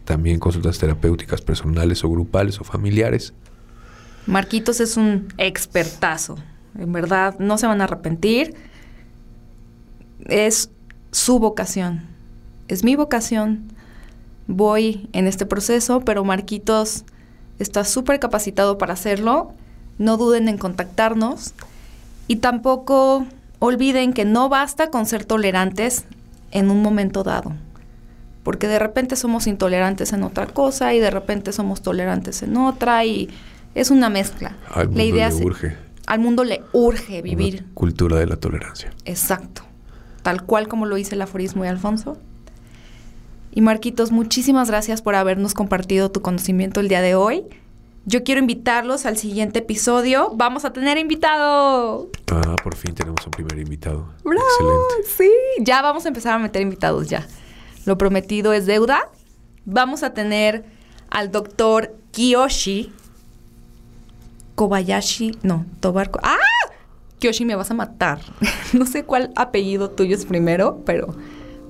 también 0.06 0.40
consultas 0.40 0.80
terapéuticas 0.80 1.42
personales 1.42 2.04
o 2.04 2.10
grupales 2.10 2.60
o 2.60 2.64
familiares. 2.64 3.36
Marquitos 4.26 4.80
es 4.80 4.98
un 4.98 5.28
expertazo, 5.38 6.40
en 6.80 6.92
verdad, 6.92 7.38
no 7.38 7.60
se 7.60 7.68
van 7.68 7.80
a 7.82 7.84
arrepentir. 7.84 8.56
Es 10.26 10.72
su 11.12 11.38
vocación, 11.38 12.13
es 12.68 12.84
mi 12.84 12.96
vocación. 12.96 13.64
Voy 14.48 15.10
en 15.14 15.28
este 15.28 15.46
proceso, 15.46 16.02
pero 16.02 16.24
Marquitos 16.24 17.06
está 17.60 17.84
súper 17.84 18.20
capacitado 18.20 18.78
para 18.78 18.94
hacerlo. 18.94 19.54
No 19.98 20.18
duden 20.18 20.50
en 20.50 20.58
contactarnos 20.58 21.54
y 22.28 22.38
tampoco 22.38 23.26
olviden 23.60 24.14
que 24.14 24.26
no 24.26 24.50
basta 24.50 24.90
con 24.90 25.06
ser 25.06 25.26
tolerantes 25.26 26.06
en 26.52 26.70
un 26.70 26.82
momento 26.82 27.24
dado. 27.24 27.54
Porque 28.44 28.68
de 28.68 28.80
repente 28.80 29.16
somos 29.16 29.48
intolerantes 29.48 30.12
en 30.12 30.24
otra 30.24 30.48
cosa 30.48 30.94
y 30.94 31.00
de 31.00 31.10
repente 31.10 31.54
somos 31.54 31.82
tolerantes 31.82 32.44
en 32.44 32.58
otra 32.58 33.06
y 33.06 33.30
es 33.76 33.90
una 33.90 34.10
mezcla. 34.10 34.58
Al 34.70 34.90
mundo 34.90 35.16
le 35.16 35.34
urge. 35.46 35.78
Al 36.06 36.20
mundo 36.20 36.44
le 36.44 36.64
urge 36.74 37.22
vivir. 37.22 37.66
cultura 37.74 38.18
de 38.18 38.28
la 38.28 38.36
tolerancia. 38.36 38.92
Exacto. 39.06 39.62
Tal 40.22 40.44
cual 40.44 40.68
como 40.68 40.86
lo 40.86 40.96
dice 40.96 41.16
el 41.16 41.22
aforismo 41.22 41.64
de 41.64 41.70
Alfonso. 41.70 42.18
Y 43.56 43.62
Marquitos, 43.62 44.12
muchísimas 44.12 44.68
gracias 44.68 45.04
por 45.04 45.14
habernos 45.14 45.54
compartido 45.54 46.10
tu 46.10 46.24
conocimiento 46.24 46.80
el 46.80 46.88
día 46.88 47.02
de 47.02 47.14
hoy. 47.14 47.44
Yo 48.06 48.24
quiero 48.24 48.42
invitarlos 48.42 49.06
al 49.06 49.16
siguiente 49.16 49.60
episodio. 49.60 50.32
Vamos 50.34 50.66
a 50.66 50.74
tener 50.74 50.98
invitado. 50.98 52.10
Ah, 52.32 52.56
por 52.64 52.76
fin 52.76 52.96
tenemos 52.96 53.24
un 53.26 53.32
primer 53.32 53.60
invitado. 53.60 54.10
Excelente. 54.26 55.10
Sí, 55.18 55.30
ya 55.62 55.84
vamos 55.84 56.06
a 56.06 56.08
empezar 56.08 56.34
a 56.34 56.40
meter 56.40 56.64
invitados 56.64 57.10
ya. 57.10 57.28
Lo 57.86 57.96
prometido 57.96 58.54
es 58.54 58.66
deuda. 58.66 59.12
Vamos 59.66 60.02
a 60.02 60.16
tener 60.16 60.66
al 61.12 61.32
doctor 61.32 61.96
Kiyoshi 62.12 62.92
Kobayashi, 64.56 65.38
no, 65.44 65.68
Tobarco. 65.80 66.20
¡Ah! 66.24 66.38
Kiyoshi, 67.20 67.46
me 67.46 67.56
vas 67.56 67.70
a 67.70 67.76
matar. 67.76 68.20
no 68.74 68.88
sé 68.88 69.04
cuál 69.04 69.32
apellido 69.36 69.92
tuyo 69.92 70.16
es 70.16 70.26
primero, 70.26 70.82
pero 70.86 71.16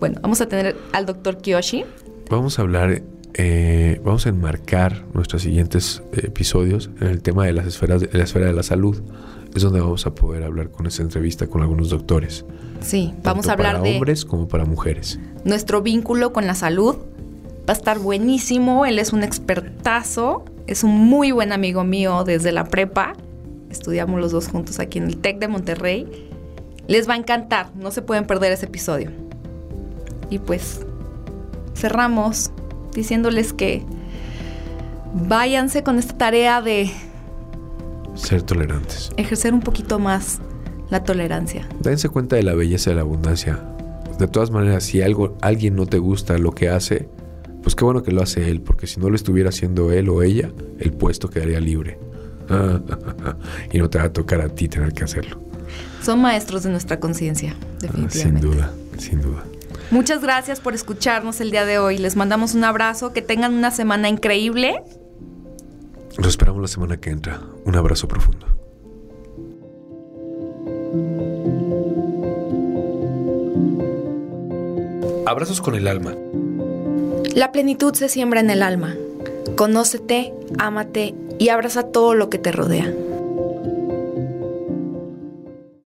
bueno, 0.03 0.19
vamos 0.21 0.41
a 0.41 0.49
tener 0.49 0.75
al 0.91 1.05
doctor 1.05 1.37
Kiyoshi. 1.37 1.85
Vamos 2.29 2.59
a 2.59 2.63
hablar 2.63 3.03
eh, 3.35 4.01
vamos 4.03 4.25
a 4.25 4.29
enmarcar 4.29 5.05
nuestros 5.13 5.43
siguientes 5.43 6.03
episodios 6.11 6.89
en 6.99 7.07
el 7.07 7.21
tema 7.21 7.45
de 7.45 7.53
las 7.53 7.65
esferas 7.65 8.01
de, 8.01 8.09
la 8.11 8.25
esfera 8.25 8.47
de 8.47 8.51
la 8.51 8.63
salud. 8.63 9.01
Es 9.55 9.63
donde 9.63 9.79
vamos 9.79 10.05
a 10.05 10.13
poder 10.13 10.43
hablar 10.43 10.71
con 10.71 10.87
esta 10.87 11.03
entrevista 11.03 11.47
con 11.47 11.61
algunos 11.61 11.89
doctores. 11.89 12.43
Sí, 12.81 13.13
vamos 13.23 13.47
a 13.47 13.53
hablar 13.53 13.77
para 13.77 13.83
de 13.85 13.93
hombres 13.93 14.25
como 14.25 14.49
para 14.49 14.65
mujeres. 14.65 15.21
Nuestro 15.45 15.81
vínculo 15.81 16.33
con 16.33 16.47
la 16.47 16.55
salud 16.55 16.97
va 17.61 17.69
a 17.69 17.71
estar 17.71 17.97
buenísimo. 17.97 18.85
Él 18.85 18.99
es 18.99 19.13
un 19.13 19.23
expertazo, 19.23 20.43
es 20.67 20.83
un 20.83 20.91
muy 20.91 21.31
buen 21.31 21.53
amigo 21.53 21.85
mío 21.85 22.25
desde 22.25 22.51
la 22.51 22.65
prepa. 22.65 23.13
Estudiamos 23.69 24.19
los 24.19 24.33
dos 24.33 24.49
juntos 24.49 24.81
aquí 24.81 24.97
en 24.97 25.05
el 25.05 25.15
TEC 25.15 25.39
de 25.39 25.47
Monterrey. 25.47 26.29
Les 26.89 27.07
va 27.07 27.13
a 27.13 27.17
encantar, 27.17 27.73
no 27.77 27.89
se 27.91 28.01
pueden 28.01 28.27
perder 28.27 28.51
ese 28.51 28.65
episodio. 28.65 29.23
Y 30.33 30.39
pues 30.39 30.79
cerramos 31.75 32.49
diciéndoles 32.95 33.53
que 33.53 33.83
váyanse 35.13 35.83
con 35.83 35.99
esta 35.99 36.17
tarea 36.17 36.59
de 36.59 36.89
ser 38.15 38.41
tolerantes. 38.41 39.11
Ejercer 39.17 39.53
un 39.53 39.59
poquito 39.59 39.99
más 39.99 40.39
la 40.89 41.03
tolerancia. 41.03 41.69
Dense 41.81 42.09
cuenta 42.09 42.35
de 42.35 42.41
la 42.41 42.55
belleza 42.55 42.89
de 42.89 42.95
la 42.95 43.03
abundancia. 43.03 43.59
De 44.17 44.27
todas 44.27 44.49
maneras, 44.49 44.85
si 44.85 45.03
algo, 45.03 45.37
alguien 45.41 45.75
no 45.75 45.85
te 45.85 45.99
gusta 45.99 46.39
lo 46.39 46.51
que 46.51 46.67
hace, 46.67 47.07
pues 47.61 47.75
qué 47.75 47.85
bueno 47.85 48.01
que 48.01 48.11
lo 48.11 48.23
hace 48.23 48.49
él, 48.49 48.61
porque 48.61 48.87
si 48.87 48.99
no 48.99 49.09
lo 49.11 49.15
estuviera 49.15 49.49
haciendo 49.49 49.91
él 49.91 50.09
o 50.09 50.23
ella, 50.23 50.51
el 50.79 50.93
puesto 50.93 51.29
quedaría 51.29 51.59
libre. 51.59 51.99
y 53.71 53.77
no 53.77 53.87
te 53.87 53.99
va 53.99 54.05
a 54.05 54.13
tocar 54.13 54.41
a 54.41 54.49
ti 54.49 54.67
tener 54.67 54.93
que 54.93 55.03
hacerlo. 55.03 55.39
Son 56.01 56.19
maestros 56.19 56.63
de 56.63 56.71
nuestra 56.71 56.99
conciencia, 56.99 57.55
definitivamente. 57.79 58.19
sin 58.19 58.39
duda, 58.39 58.73
sin 58.97 59.21
duda. 59.21 59.43
Muchas 59.93 60.23
gracias 60.23 60.59
por 60.59 60.73
escucharnos 60.73 61.39
el 61.39 61.51
día 61.51 61.65
de 61.65 61.77
hoy. 61.77 61.99
Les 61.99 62.15
mandamos 62.15 62.55
un 62.55 62.63
abrazo. 62.63 63.13
Que 63.13 63.21
tengan 63.21 63.53
una 63.53 63.69
semana 63.69 64.09
increíble. 64.09 64.81
Los 66.17 66.29
esperamos 66.29 66.63
la 66.63 66.67
semana 66.67 66.97
que 66.97 67.11
entra. 67.11 67.41
Un 67.63 67.75
abrazo 67.75 68.07
profundo. 68.07 68.47
Abrazos 75.27 75.61
con 75.61 75.75
el 75.75 75.87
alma. 75.87 76.15
La 77.35 77.51
plenitud 77.51 77.93
se 77.93 78.09
siembra 78.09 78.39
en 78.39 78.49
el 78.49 78.63
alma. 78.63 78.95
Conócete, 79.55 80.33
ámate 80.57 81.13
y 81.37 81.49
abraza 81.49 81.83
todo 81.83 82.15
lo 82.15 82.31
que 82.31 82.39
te 82.39 82.51
rodea. 82.51 82.91